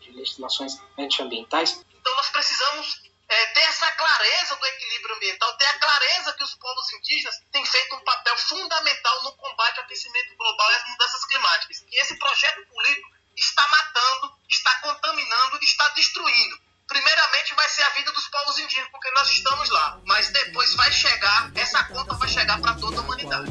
de 0.00 0.12
legislações 0.12 0.80
antiambientais. 0.98 1.84
Então 1.90 2.16
nós 2.16 2.30
precisamos 2.30 3.02
é, 3.28 3.46
ter 3.48 3.60
essa 3.60 3.90
clareza 3.92 4.56
do 4.56 4.66
equilíbrio 4.66 5.16
ambiental, 5.16 5.56
ter 5.58 5.66
a 5.66 5.78
clareza 5.78 6.32
que 6.32 6.42
os 6.42 6.54
povos 6.54 6.90
indígenas 6.94 7.36
têm 7.52 7.66
feito 7.66 7.94
um 7.96 8.00
papel 8.00 8.36
fundamental 8.38 9.22
no 9.24 9.36
combate 9.36 9.78
ao 9.78 9.84
aquecimento 9.84 10.34
global 10.36 10.70
e 10.70 10.74
às 10.76 10.88
mudanças 10.88 11.24
climáticas. 11.26 11.84
E 11.90 12.00
esse 12.00 12.18
projeto 12.18 12.66
político 12.66 13.23
está 13.36 13.62
matando, 13.68 14.32
está 14.48 14.74
contaminando, 14.82 15.58
está 15.62 15.88
destruindo. 15.90 16.56
Primeiramente 16.86 17.54
vai 17.54 17.68
ser 17.68 17.82
a 17.82 17.90
vida 17.90 18.12
dos 18.12 18.28
povos 18.28 18.58
indígenas, 18.58 18.90
porque 18.90 19.10
nós 19.12 19.30
estamos 19.30 19.70
lá. 19.70 19.98
Mas 20.04 20.28
depois 20.30 20.74
vai 20.74 20.92
chegar, 20.92 21.50
essa 21.54 21.82
conta 21.84 22.14
vai 22.14 22.28
chegar 22.28 22.60
para 22.60 22.74
toda 22.74 22.98
a 22.98 23.02
humanidade. 23.02 23.50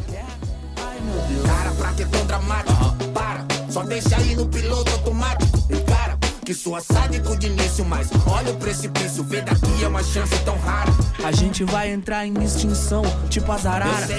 Cara, 1.45 1.71
pra 1.75 1.93
que 1.93 2.05
tão 2.05 2.25
dramático? 2.27 3.11
Para, 3.13 3.45
só 3.71 3.83
deixa 3.83 4.15
aí 4.17 4.35
no 4.35 4.47
piloto 4.47 4.91
automático. 4.91 5.57
E 5.69 5.83
cara, 5.89 6.17
que 6.45 6.53
sua 6.53 6.79
sádico 6.81 7.35
de 7.37 7.47
início, 7.47 7.83
mas 7.83 8.09
olha 8.27 8.51
o 8.51 8.59
precipício, 8.59 9.23
vê 9.23 9.41
daqui 9.41 9.83
é 9.83 9.87
uma 9.87 10.03
chance 10.03 10.37
tão 10.45 10.57
rara. 10.59 10.91
A 11.23 11.31
gente 11.31 11.63
vai 11.63 11.89
entrar 11.89 12.25
em 12.25 12.43
extinção, 12.43 13.03
tipo 13.29 13.51
as 13.51 13.65
araras. 13.65 14.09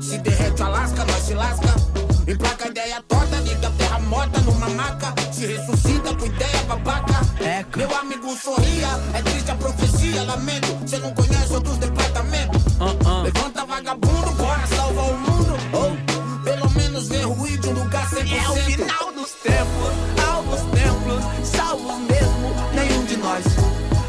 Se 0.00 0.18
derrete 0.18 0.62
a 0.62 0.68
lasca, 0.68 1.04
nós 1.04 1.22
se 1.22 1.34
lasca. 1.34 1.83
Emplaca 2.26 2.64
a 2.64 2.68
ideia 2.68 3.02
torta, 3.06 3.36
liga 3.36 3.68
a 3.68 3.70
terra 3.72 3.98
morta 4.00 4.40
numa 4.40 4.68
maca. 4.70 5.14
Se 5.30 5.46
ressuscita 5.46 6.14
com 6.16 6.24
ideia 6.24 6.62
babaca. 6.62 7.20
É, 7.40 7.64
Meu 7.76 7.94
amigo 7.98 8.34
sorria, 8.36 8.88
é 9.12 9.22
triste 9.22 9.50
a 9.50 9.54
profecia. 9.54 10.22
Lamento, 10.22 10.74
você 10.76 10.98
não 10.98 11.12
conhece 11.12 11.52
outros 11.52 11.76
departamentos. 11.76 12.62
Uh 12.76 12.94
-uh. 13.04 13.22
Levanta 13.24 13.66
vagabundo, 13.66 14.30
bora 14.32 14.66
salvar 14.66 15.10
o 15.10 15.18
mundo. 15.18 15.54
Ou 15.74 16.42
pelo 16.44 16.70
menos 16.70 17.08
ver 17.08 17.24
ruim 17.26 17.58
de 17.60 17.68
um 17.68 17.72
lugar 17.72 18.08
100%. 18.08 18.26
E 18.26 18.38
é 18.38 18.48
o 18.48 18.54
final 18.54 19.12
dos 19.12 19.30
tempos, 19.32 20.24
alvos 20.26 20.60
templos, 20.60 21.46
salvos 21.46 21.98
mesmo, 22.08 22.54
nenhum 22.74 23.04
de 23.04 23.16
nós. 23.18 23.44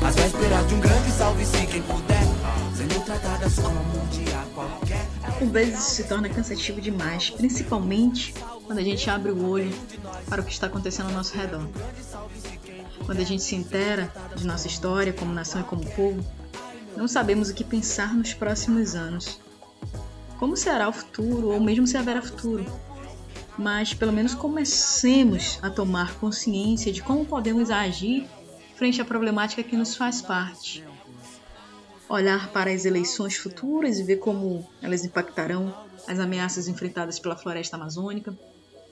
As 0.07 0.16
vésperas 0.16 0.68
de 0.68 0.76
um 0.76 0.80
grande 0.80 1.11
salve-se 1.11 1.66
quem 1.68 1.82
puder. 1.82 2.14
Por 5.46 5.52
vezes 5.52 5.84
se 5.84 6.04
torna 6.06 6.28
cansativo 6.28 6.82
demais, 6.82 7.30
principalmente 7.30 8.34
quando 8.66 8.80
a 8.80 8.82
gente 8.82 9.08
abre 9.12 9.32
o 9.32 9.48
olho 9.48 9.72
para 10.28 10.41
o 10.41 10.43
que 10.43 10.52
está 10.52 10.66
acontecendo 10.66 11.10
ao 11.10 11.12
nosso 11.14 11.38
redor. 11.38 11.70
Quando 13.06 13.20
a 13.20 13.24
gente 13.24 13.43
se 13.43 13.56
intera 13.56 14.12
de 14.36 14.43
nossa 14.48 14.66
história 14.66 15.14
como 15.14 15.32
nação 15.32 15.62
e 15.62 15.64
como 15.64 15.86
povo, 15.91 16.26
não 16.98 17.08
sabemos 17.08 17.50
o 17.50 17.54
que 17.54 17.64
pensar 17.64 18.16
nos 18.16 18.34
próximos 18.34 18.96
anos. 18.96 19.39
Como 20.39 20.58
será 20.58 20.89
o 20.89 20.93
futuro, 20.93 21.50
ou 21.50 21.62
mesmo 21.62 21.86
se 21.86 21.96
haverá 21.96 22.24
futuro. 22.24 22.66
Mas 23.56 23.93
pelo 23.93 24.12
menos 24.12 24.34
comecemos 24.34 25.60
a 25.62 25.70
tomar 25.70 26.16
consciência 26.16 26.91
de 26.91 27.04
como 27.04 27.24
podemos 27.24 27.70
agir 27.70 28.28
frente 28.76 29.00
à 29.00 29.06
problemática 29.06 29.62
que 29.62 29.78
nos 29.78 29.96
faz 29.96 30.24
parte 30.24 30.84
olhar 32.08 32.51
para 32.51 32.72
as 32.72 32.86
eleições 32.86 33.36
futuras 33.36 33.99
e 33.99 34.03
ver 34.03 34.18
como 34.18 34.68
elas 34.82 35.03
impactarão 35.03 35.76
as 36.08 36.20
ameaças 36.20 36.68
enfrentadas 36.68 37.20
pela 37.20 37.36
floresta 37.36 37.76
amazônica, 37.76 38.38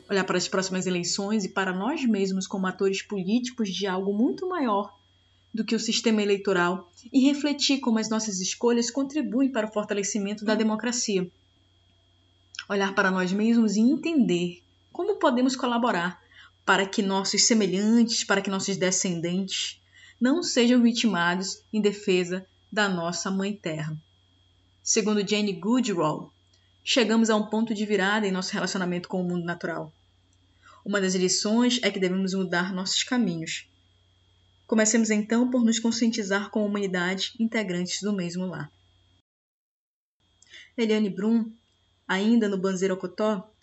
olhar 0.09 0.23
para 0.23 0.37
as 0.37 0.47
próximas 0.47 0.85
eleições 0.85 1.45
e 1.45 1.49
para 1.49 1.71
nós 1.71 2.03
mesmos 2.05 2.47
como 2.47 2.67
atores 2.67 3.01
políticos 3.01 3.69
de 3.69 3.85
algo 3.85 4.13
muito 4.13 4.47
maior 4.47 4.93
do 5.53 5.63
que 5.63 5.75
o 5.75 5.79
sistema 5.79 6.21
eleitoral 6.21 6.91
e 7.11 7.27
refletir 7.27 7.79
como 7.79 7.99
as 7.99 8.09
nossas 8.09 8.39
escolhas 8.39 8.89
contribuem 8.89 9.51
para 9.51 9.67
o 9.67 9.71
fortalecimento 9.71 10.43
da 10.43 10.55
democracia. 10.55 11.29
Olhar 12.67 12.95
para 12.95 13.11
nós 13.11 13.31
mesmos 13.31 13.75
e 13.75 13.81
entender 13.81 14.63
como 14.91 15.17
podemos 15.17 15.55
colaborar 15.55 16.19
para 16.65 16.85
que 16.85 17.01
nossos 17.01 17.45
semelhantes, 17.45 18.23
para 18.23 18.41
que 18.41 18.49
nossos 18.49 18.77
descendentes 18.77 19.79
não 20.19 20.41
sejam 20.41 20.81
vitimados 20.81 21.61
em 21.71 21.81
defesa 21.81 22.47
da 22.73 22.89
nossa 22.89 23.29
Mãe 23.29 23.53
Terra. 23.53 23.95
Segundo 24.81 25.25
Jane 25.25 25.53
Goodall, 25.53 26.33
chegamos 26.83 27.29
a 27.29 27.35
um 27.35 27.45
ponto 27.45 27.71
de 27.71 27.85
virada 27.85 28.25
em 28.25 28.31
nosso 28.31 28.51
relacionamento 28.51 29.07
com 29.07 29.21
o 29.21 29.23
mundo 29.23 29.45
natural. 29.45 29.93
Uma 30.83 30.99
das 30.99 31.13
lições 31.13 31.79
é 31.83 31.91
que 31.91 31.99
devemos 31.99 32.33
mudar 32.33 32.73
nossos 32.73 33.03
caminhos. 33.03 33.69
Comecemos 34.65 35.11
então 35.11 35.51
por 35.51 35.63
nos 35.63 35.77
conscientizar 35.77 36.49
com 36.49 36.61
a 36.61 36.65
humanidade 36.65 37.35
integrantes 37.39 38.01
do 38.01 38.11
mesmo 38.11 38.47
lar. 38.47 38.71
Eliane 40.75 41.11
Brum, 41.11 41.53
ainda 42.07 42.49
no 42.49 42.57
Banzeirocotó, 42.57 43.53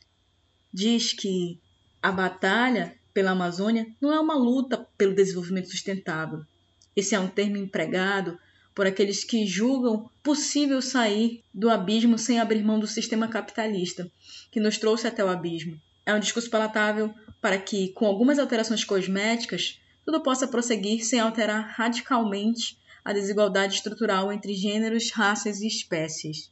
diz 0.73 1.13
que 1.13 1.59
a 2.01 2.13
batalha 2.13 2.97
pela 3.13 3.33
Amazônia 3.33 3.93
não 4.01 4.13
é 4.13 4.21
uma 4.21 4.37
luta 4.37 4.87
pelo 4.97 5.17
desenvolvimento 5.17 5.69
sustentável. 5.69 6.47
Esse 6.95 7.17
é 7.17 7.19
um 7.19 7.29
termo 7.29 7.57
empregado 7.57 8.39
por 8.75 8.87
aqueles 8.87 9.25
que 9.25 9.47
julgam 9.47 10.11
possível 10.23 10.81
sair 10.81 11.43
do 11.53 11.69
abismo 11.69 12.19
sem 12.19 12.39
abrir 12.39 12.63
mão 12.63 12.79
do 12.79 12.87
sistema 12.87 13.29
capitalista, 13.29 14.11
que 14.51 14.61
nos 14.61 14.79
trouxe 14.79 15.07
até 15.07 15.25
o 15.25 15.29
abismo. 15.29 15.81
É 16.07 16.15
um 16.15 16.21
discurso 16.21 16.51
palatável 16.51 17.13
para 17.41 17.59
que, 17.59 17.89
com 17.89 18.07
algumas 18.07 18.39
alterações 18.39 18.85
cosméticas, 18.85 19.81
tudo 20.05 20.23
possa 20.23 20.49
prosseguir 20.49 21.05
sem 21.05 21.21
alterar 21.21 21.75
radicalmente 21.77 22.79
a 23.05 23.13
desigualdade 23.13 23.75
estrutural 23.75 24.33
entre 24.33 24.55
gêneros, 24.55 25.11
raças 25.11 25.61
e 25.61 25.67
espécies. 25.67 26.51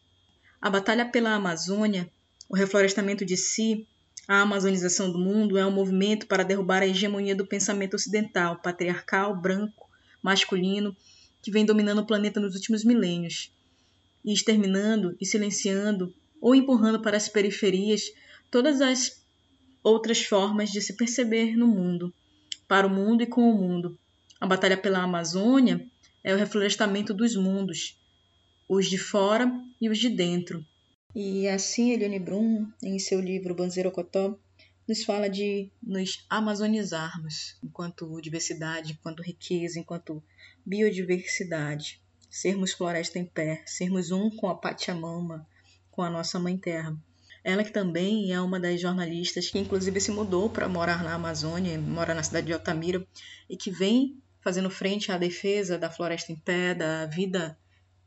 A 0.60 0.70
batalha 0.70 1.06
pela 1.06 1.34
Amazônia, 1.34 2.10
o 2.48 2.56
reflorestamento 2.56 3.24
de 3.24 3.36
si, 3.36 3.86
a 4.26 4.42
amazonização 4.42 5.10
do 5.10 5.18
mundo 5.18 5.56
é 5.56 5.64
um 5.64 5.70
movimento 5.70 6.26
para 6.26 6.44
derrubar 6.44 6.82
a 6.82 6.86
hegemonia 6.86 7.34
do 7.34 7.46
pensamento 7.46 7.94
ocidental, 7.94 8.56
patriarcal, 8.56 9.34
branco, 9.34 9.88
masculino, 10.22 10.96
que 11.42 11.50
vem 11.50 11.64
dominando 11.64 12.00
o 12.00 12.06
planeta 12.06 12.40
nos 12.40 12.54
últimos 12.54 12.84
milênios, 12.84 13.52
e 14.24 14.32
exterminando 14.32 15.16
e 15.20 15.26
silenciando 15.26 16.14
ou 16.40 16.54
empurrando 16.54 17.00
para 17.00 17.16
as 17.16 17.28
periferias 17.28 18.12
todas 18.50 18.80
as 18.80 19.24
outras 19.82 20.24
formas 20.24 20.70
de 20.70 20.80
se 20.80 20.96
perceber 20.96 21.56
no 21.56 21.66
mundo, 21.66 22.12
para 22.66 22.86
o 22.86 22.90
mundo 22.90 23.22
e 23.22 23.26
com 23.26 23.50
o 23.50 23.54
mundo. 23.54 23.98
A 24.40 24.46
batalha 24.46 24.76
pela 24.76 25.02
Amazônia 25.02 25.86
é 26.22 26.34
o 26.34 26.38
reflorestamento 26.38 27.14
dos 27.14 27.34
mundos, 27.36 27.98
os 28.68 28.88
de 28.88 28.98
fora 28.98 29.50
e 29.80 29.88
os 29.88 29.98
de 29.98 30.10
dentro, 30.10 30.64
e 31.14 31.48
assim 31.48 31.90
Eliane 31.90 32.18
Brum, 32.18 32.70
em 32.82 32.98
seu 32.98 33.18
livro 33.18 33.54
Banzeirocotó, 33.54 34.38
nos 34.86 35.04
fala 35.04 35.28
de 35.28 35.70
nos 35.82 36.24
amazonizarmos 36.28 37.56
enquanto 37.62 38.20
diversidade, 38.20 38.92
enquanto 38.92 39.22
riqueza, 39.22 39.80
enquanto 39.80 40.22
biodiversidade, 40.64 42.00
sermos 42.30 42.72
floresta 42.72 43.18
em 43.18 43.24
pé, 43.24 43.62
sermos 43.66 44.10
um 44.10 44.30
com 44.30 44.48
a 44.48 44.54
Pachamama, 44.54 45.46
com 45.90 46.02
a 46.02 46.10
nossa 46.10 46.38
mãe 46.38 46.56
terra. 46.56 46.96
Ela 47.42 47.64
que 47.64 47.72
também 47.72 48.32
é 48.32 48.40
uma 48.40 48.60
das 48.60 48.80
jornalistas 48.80 49.48
que 49.48 49.58
inclusive 49.58 50.00
se 50.00 50.10
mudou 50.10 50.50
para 50.50 50.68
morar 50.68 51.02
na 51.02 51.14
Amazônia, 51.14 51.78
mora 51.78 52.14
na 52.14 52.22
cidade 52.22 52.46
de 52.46 52.52
Altamira 52.52 53.06
e 53.48 53.56
que 53.56 53.70
vem 53.70 54.20
fazendo 54.40 54.70
frente 54.70 55.10
à 55.10 55.18
defesa 55.18 55.78
da 55.78 55.90
floresta 55.90 56.32
em 56.32 56.36
pé, 56.36 56.74
da 56.74 57.06
vida 57.06 57.58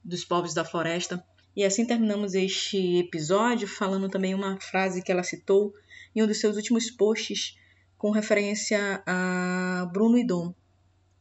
dos 0.04 0.24
povos 0.26 0.54
da 0.54 0.66
floresta 0.66 1.24
e 1.56 1.66
assim 1.66 1.86
terminamos 1.86 2.34
este 2.34 3.00
episódio 3.00 3.68
falando 3.68 4.08
também 4.08 4.34
uma 4.34 4.60
frase 4.60 5.02
que 5.04 5.12
ela 5.12 5.24
citou 5.24 5.74
em 6.16 6.24
um 6.24 6.28
dos 6.28 6.40
seus 6.40 6.56
últimos 6.56 6.90
posts 6.90 7.58
com 7.98 8.10
referência 8.10 9.04
a 9.06 9.90
Bruno 9.92 10.18
Idom. 10.18 10.56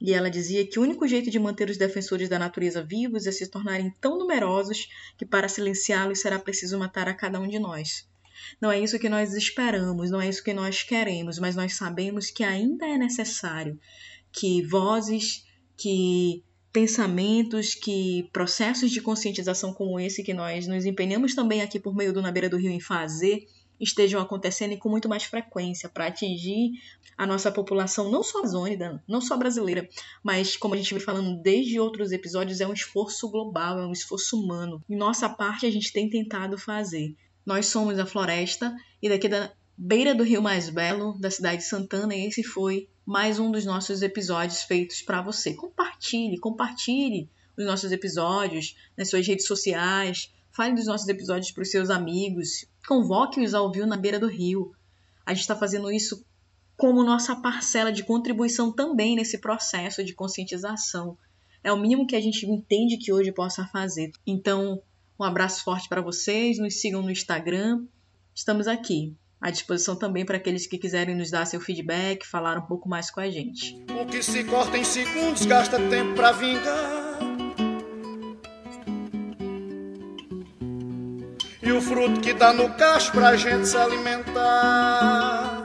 E 0.01 0.15
ela 0.15 0.31
dizia 0.31 0.67
que 0.67 0.79
o 0.79 0.83
único 0.83 1.07
jeito 1.07 1.31
de 1.31 1.39
manter 1.39 1.69
os 1.69 1.77
defensores 1.77 2.29
da 2.29 2.39
natureza 2.39 2.83
vivos 2.83 3.27
é 3.27 3.33
se 3.33 3.49
tornarem 3.49 3.95
tão 4.01 4.19
numerosos 4.19 4.89
que 5.19 5.27
para 5.27 5.49
silenciá-los 5.49 6.21
será 6.21 6.39
preciso 6.39 6.79
matar 6.79 7.07
a 7.07 7.15
cada 7.15 7.39
um 7.39 7.47
de 7.47 7.59
nós. 7.59 8.09
Não 8.61 8.73
é 8.73 8.81
isso 8.81 8.99
que 8.99 9.09
nós 9.09 9.35
esperamos, 9.35 10.11
não 10.11 10.21
é 10.21 10.29
isso 10.29 10.43
que 10.43 10.55
nós 10.55 10.83
queremos, 10.83 11.39
mas 11.39 11.55
nós 11.55 11.75
sabemos 11.75 12.31
que 12.31 12.43
ainda 12.43 12.87
é 12.87 12.97
necessário 12.97 13.79
que 14.33 14.63
vozes 14.63 15.45
que 15.77 16.43
pensamentos, 16.73 17.75
que 17.75 18.29
processos 18.33 18.91
de 18.91 19.01
conscientização 19.01 19.75
como 19.75 19.99
esse 19.99 20.23
que 20.23 20.33
nós 20.33 20.67
nos 20.67 20.87
empenhamos 20.87 21.35
também 21.35 21.63
aqui 21.63 21.81
por 21.81 21.95
meio 21.95 22.13
do 22.13 22.23
Na 22.23 22.31
Beira 22.31 22.49
do 22.49 22.57
Rio 22.57 22.71
em 22.71 22.81
fazer 22.81 23.45
estejam 23.81 24.21
acontecendo 24.21 24.73
e 24.73 24.77
com 24.77 24.89
muito 24.89 25.09
mais 25.09 25.25
frequência 25.25 25.89
para 25.89 26.07
atingir 26.07 26.73
a 27.17 27.27
nossa 27.27 27.51
população, 27.51 28.11
não 28.11 28.23
só 28.23 28.39
amazônica, 28.39 29.03
não 29.09 29.21
só 29.21 29.37
brasileira, 29.37 29.89
mas 30.23 30.57
como 30.57 30.75
a 30.75 30.77
gente 30.77 30.93
vem 30.93 31.03
falando 31.03 31.41
desde 31.43 31.81
outros 31.81 32.13
episódios, 32.13 32.61
é 32.61 32.67
um 32.67 32.73
esforço 32.73 33.29
global, 33.31 33.79
é 33.79 33.87
um 33.87 33.93
esforço 33.93 34.39
humano. 34.39 34.83
Em 34.89 34.97
nossa 34.97 35.29
parte, 35.29 35.67
a 35.67 35.71
gente 35.71 35.93
tem 35.93 36.09
tentado 36.09 36.59
fazer. 36.59 37.15
Nós 37.45 37.67
somos 37.67 37.99
a 37.99 38.07
floresta 38.07 38.75
e 39.03 39.09
daqui 39.09 39.29
da 39.29 39.53
beira 39.77 40.15
do 40.15 40.23
rio 40.23 40.43
mais 40.43 40.69
belo 40.69 41.19
da 41.19 41.31
cidade 41.31 41.59
de 41.59 41.69
Santana, 41.69 42.15
esse 42.15 42.43
foi 42.43 42.89
mais 43.07 43.39
um 43.39 43.51
dos 43.51 43.65
nossos 43.65 44.03
episódios 44.03 44.63
feitos 44.63 45.01
para 45.01 45.23
você. 45.23 45.55
Compartilhe, 45.55 46.39
compartilhe 46.39 47.31
os 47.57 47.65
nossos 47.65 47.91
episódios 47.91 48.77
nas 48.97 49.09
suas 49.09 49.27
redes 49.27 49.47
sociais, 49.47 50.31
fale 50.53 50.75
dos 50.75 50.87
nossos 50.87 51.09
episódios 51.09 51.51
para 51.51 51.63
os 51.63 51.71
seus 51.71 51.91
amigos, 51.91 52.67
convoque-os 52.87 53.55
ao 53.55 53.65
ouvir 53.65 53.87
na 53.87 53.97
beira 53.97 54.19
do 54.19 54.29
rio. 54.29 54.73
A 55.25 55.33
gente 55.33 55.43
está 55.43 55.57
fazendo 55.57 55.91
isso 55.91 56.25
como 56.77 57.05
nossa 57.05 57.37
parcela 57.37 57.93
de 57.93 58.03
contribuição 58.03 58.73
também 58.73 59.15
nesse 59.15 59.39
processo 59.39 60.03
de 60.03 60.15
conscientização. 60.15 61.17
É 61.63 61.71
o 61.71 61.79
mínimo 61.79 62.07
que 62.07 62.17
a 62.17 62.21
gente 62.21 62.47
entende 62.47 62.97
que 62.97 63.13
hoje 63.13 63.31
possa 63.33 63.67
fazer. 63.67 64.11
Então, 64.27 64.83
um 65.19 65.25
abraço 65.25 65.63
forte 65.63 65.89
para 65.89 66.01
vocês, 66.01 66.59
nos 66.59 66.81
sigam 66.81 67.03
no 67.03 67.11
Instagram. 67.11 67.85
Estamos 68.35 68.67
aqui 68.67 69.15
à 69.39 69.51
disposição 69.51 69.95
também 69.95 70.25
para 70.25 70.39
aqueles 70.39 70.67
que 70.67 70.79
quiserem 70.79 71.15
nos 71.15 71.31
dar 71.31 71.47
seu 71.47 71.61
feedback, 71.61 72.27
falar 72.27 72.59
um 72.59 72.67
pouco 72.67 72.89
mais 72.89 73.11
com 73.11 73.21
a 73.21 73.31
gente. 73.31 73.79
O 74.01 74.07
que 74.07 74.23
se 74.23 74.43
corta 74.45 74.79
em 74.79 74.85
segundos 74.85 75.45
gasta 75.45 75.79
tempo 75.89 76.15
para 76.15 76.33
vingar. 76.33 76.90
E 81.71 81.73
o 81.73 81.81
fruto 81.81 82.21
que 82.21 82.33
dá 82.33 82.53
no 82.53 82.69
cacho 82.71 83.13
pra 83.13 83.37
gente 83.37 83.69
se 83.69 83.77
alimentar. 83.77 85.63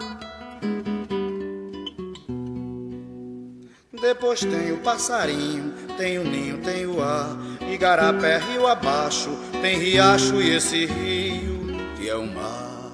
Depois 4.00 4.42
tem 4.42 4.72
o 4.72 4.78
passarinho, 4.82 5.74
tem 5.98 6.20
o 6.20 6.24
ninho, 6.24 6.60
tem 6.60 6.86
o 6.86 7.02
ar. 7.02 7.36
Igarapé, 7.74 8.38
rio 8.38 8.68
abaixo, 8.68 9.32
tem 9.64 9.80
riacho 9.80 10.40
e 10.40 10.56
esse 10.56 10.86
rio 10.86 11.76
que 11.98 12.08
é 12.08 12.16
o 12.16 12.28
mar. 12.28 12.86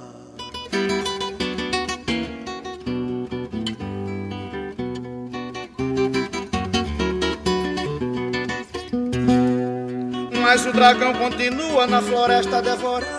Mas 10.62 10.70
o 10.70 10.74
dragão 10.74 11.12
continua 11.16 11.88
na 11.88 11.99
floresta 11.99 12.59
a 12.59 12.62
devorar. 12.62 13.09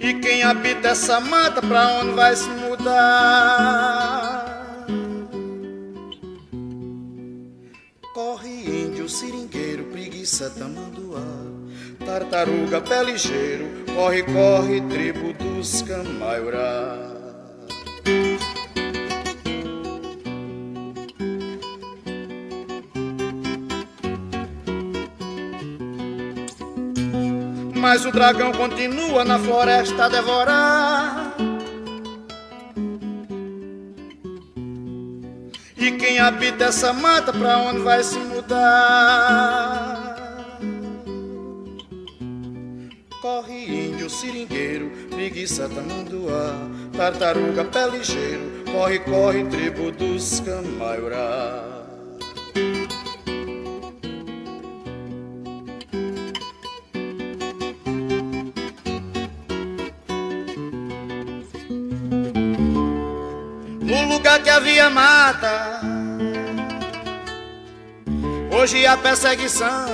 E 0.00 0.14
quem 0.14 0.42
habita 0.42 0.88
essa 0.88 1.20
mata, 1.20 1.60
pra 1.60 1.98
onde 1.98 2.12
vai 2.12 2.34
se 2.34 2.48
mudar? 2.48 3.66
Corre 8.14 8.48
índio, 8.48 9.06
seringueiro, 9.06 9.84
preguiça, 9.92 10.48
tamanduá. 10.48 11.20
Tartaruga, 12.06 12.80
pé 12.80 13.04
ligeiro, 13.04 13.66
corre, 13.94 14.22
corre, 14.22 14.80
tribo 14.88 15.34
dos 15.34 15.82
camaiurá. 15.82 17.13
Mas 27.94 28.04
o 28.04 28.10
dragão 28.10 28.50
continua 28.50 29.24
na 29.24 29.38
floresta 29.38 30.06
a 30.06 30.08
devorar. 30.08 31.32
E 35.76 35.92
quem 35.92 36.18
habita 36.18 36.64
essa 36.64 36.92
mata, 36.92 37.32
pra 37.32 37.58
onde 37.58 37.78
vai 37.82 38.02
se 38.02 38.18
mudar? 38.18 38.58
Corre 43.22 43.64
índio, 43.64 44.10
seringueiro, 44.10 44.90
preguiça 45.10 45.68
tamanduá, 45.68 46.52
tartaruga, 46.96 47.64
pé 47.64 47.86
ligeiro, 47.90 48.64
Corre, 48.72 48.98
corre, 48.98 49.44
tribo 49.44 49.92
dos 49.92 50.40
Camaiurá. 50.40 51.73
Que 64.42 64.50
havia 64.50 64.90
mata, 64.90 65.80
hoje 68.52 68.84
a 68.84 68.94
perseguição. 68.94 69.86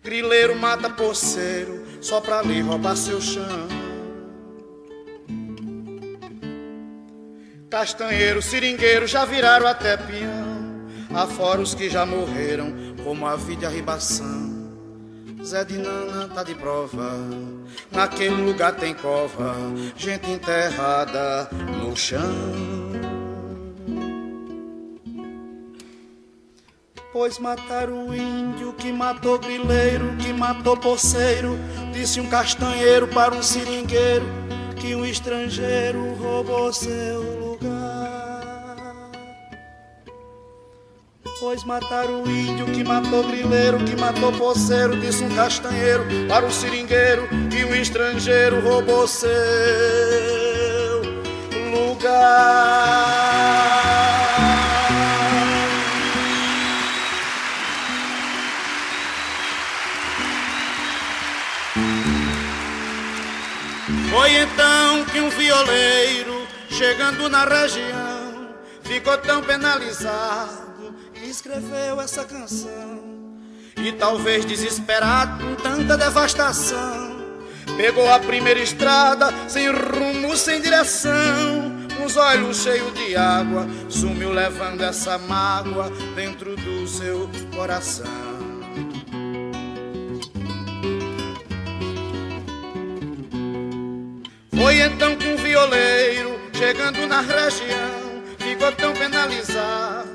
Grileiro 0.00 0.54
mata 0.54 0.88
poceiro 0.88 1.84
só 2.00 2.20
pra 2.20 2.42
lhe 2.42 2.60
roubar 2.60 2.94
seu 2.96 3.20
chão. 3.20 3.66
Castanheiro, 7.68 8.40
seringueiro 8.40 9.08
já 9.08 9.24
viraram 9.24 9.66
até 9.66 9.96
peão. 9.96 10.86
Afora 11.12 11.60
os 11.60 11.74
que 11.74 11.90
já 11.90 12.06
morreram, 12.06 12.72
como 13.02 13.26
a 13.26 13.34
vida 13.34 13.64
e 13.64 13.66
a 13.66 13.70
ribação. 13.70 14.43
Zé 15.44 15.62
de 15.62 15.76
Nana 15.76 16.26
tá 16.34 16.42
de 16.42 16.54
prova, 16.54 17.12
naquele 17.92 18.34
lugar 18.34 18.74
tem 18.76 18.94
cova, 18.94 19.54
gente 19.94 20.30
enterrada 20.30 21.50
no 21.82 21.94
chão. 21.94 22.22
Pois 27.12 27.38
mataram 27.38 28.08
o 28.08 28.16
índio 28.16 28.72
que 28.72 28.90
matou 28.90 29.38
grileiro, 29.38 30.16
que 30.16 30.32
matou 30.32 30.78
poceiro, 30.78 31.58
disse 31.92 32.20
um 32.20 32.26
castanheiro 32.26 33.06
para 33.08 33.34
um 33.34 33.42
seringueiro 33.42 34.24
que 34.80 34.94
um 34.94 35.04
estrangeiro 35.04 36.14
roubou 36.14 36.72
seu 36.72 37.20
lugar. 37.38 38.33
Pois 41.46 41.62
mataram 41.62 42.22
o 42.22 42.30
índio 42.30 42.64
que 42.72 42.82
matou 42.82 43.22
grileiro, 43.22 43.76
que 43.84 43.94
matou 44.00 44.32
poceiro, 44.32 44.98
disse 44.98 45.22
um 45.22 45.28
castanheiro 45.36 46.02
para 46.26 46.46
um 46.46 46.50
seringueiro 46.50 47.28
que 47.50 47.62
um 47.66 47.74
estrangeiro 47.74 48.60
roubou 48.60 49.06
seu 49.06 49.28
lugar. 51.70 52.94
Foi 64.10 64.30
então 64.34 65.04
que 65.12 65.20
um 65.20 65.28
violeiro, 65.28 66.46
chegando 66.70 67.28
na 67.28 67.44
região, 67.44 68.48
ficou 68.82 69.18
tão 69.18 69.42
penalizado 69.42 70.63
escreveu 71.34 72.00
essa 72.00 72.24
canção. 72.24 73.02
E 73.76 73.90
talvez 73.92 74.44
desesperado 74.44 75.44
com 75.44 75.54
tanta 75.56 75.96
devastação, 75.96 77.16
pegou 77.76 78.08
a 78.08 78.20
primeira 78.20 78.60
estrada, 78.60 79.34
sem 79.48 79.68
rumo, 79.68 80.36
sem 80.36 80.60
direção. 80.60 81.74
Os 82.06 82.16
olhos 82.16 82.62
cheios 82.62 82.94
de 82.94 83.16
água, 83.16 83.66
sumiu 83.88 84.30
levando 84.30 84.82
essa 84.82 85.18
mágoa 85.18 85.90
dentro 86.14 86.54
do 86.54 86.86
seu 86.86 87.28
coração. 87.54 88.04
Foi 94.52 94.80
então 94.80 95.16
que 95.16 95.26
um 95.26 95.36
violeiro, 95.36 96.38
chegando 96.52 97.06
na 97.06 97.20
região, 97.20 98.22
ficou 98.38 98.70
tão 98.72 98.92
penalizado, 98.92 100.13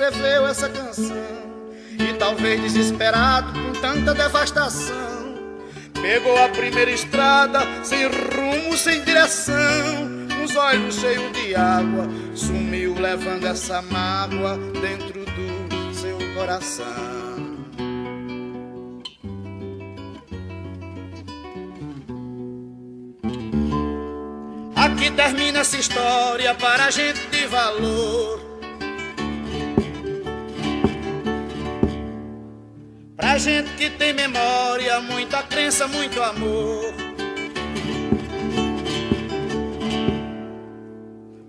escreveu 0.00 0.46
essa 0.46 0.68
canção. 0.68 1.16
E 1.98 2.14
talvez 2.14 2.62
desesperado 2.62 3.52
com 3.52 3.72
tanta 3.80 4.14
devastação, 4.14 4.96
pegou 6.00 6.42
a 6.42 6.48
primeira 6.48 6.90
estrada, 6.90 7.60
sem 7.84 8.06
rumo, 8.06 8.76
sem 8.76 9.04
direção, 9.04 9.54
os 10.42 10.56
olhos 10.56 10.94
cheios 10.94 11.32
de 11.32 11.54
água, 11.54 12.08
sumiu 12.34 12.94
levando 12.98 13.46
essa 13.46 13.82
mágoa 13.82 14.56
dentro 14.80 15.26
do 15.26 15.94
seu 15.94 16.16
coração. 16.34 16.86
Aqui 24.74 25.10
termina 25.10 25.58
essa 25.58 25.76
história 25.76 26.54
para 26.54 26.90
gente 26.90 27.20
de 27.26 27.46
valor. 27.46 28.49
Pra 33.20 33.36
gente 33.36 33.70
que 33.76 33.90
tem 33.90 34.14
memória, 34.14 34.98
muita 35.00 35.42
crença, 35.42 35.86
muito 35.86 36.22
amor. 36.22 36.94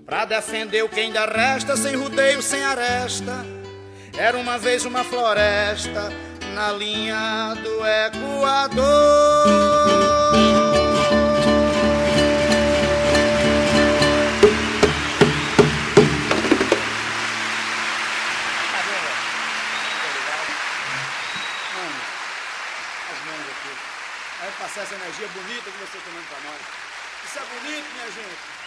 Pra 0.06 0.26
defender 0.26 0.84
o 0.84 0.90
que 0.90 1.00
ainda 1.00 1.26
resta, 1.26 1.78
sem 1.78 1.96
rodeio, 1.96 2.42
sem 2.42 2.62
aresta. 2.62 3.46
Era 4.18 4.38
uma 4.38 4.58
vez 4.58 4.84
uma 4.84 5.06
floresta 5.06 6.12
na 6.54 6.74
linha 6.74 7.56
do 7.64 7.80
Equador. 8.06 8.82
Passar 24.72 24.84
essa 24.84 24.96
energia 24.96 25.28
bonita 25.28 25.70
que 25.70 25.78
você 25.80 25.98
está 25.98 26.12
dando 26.12 26.28
para 26.30 26.50
nós. 26.50 26.62
Isso 27.26 27.40
é 27.40 27.60
bonito, 27.60 27.94
minha 27.94 28.08
gente. 28.08 28.61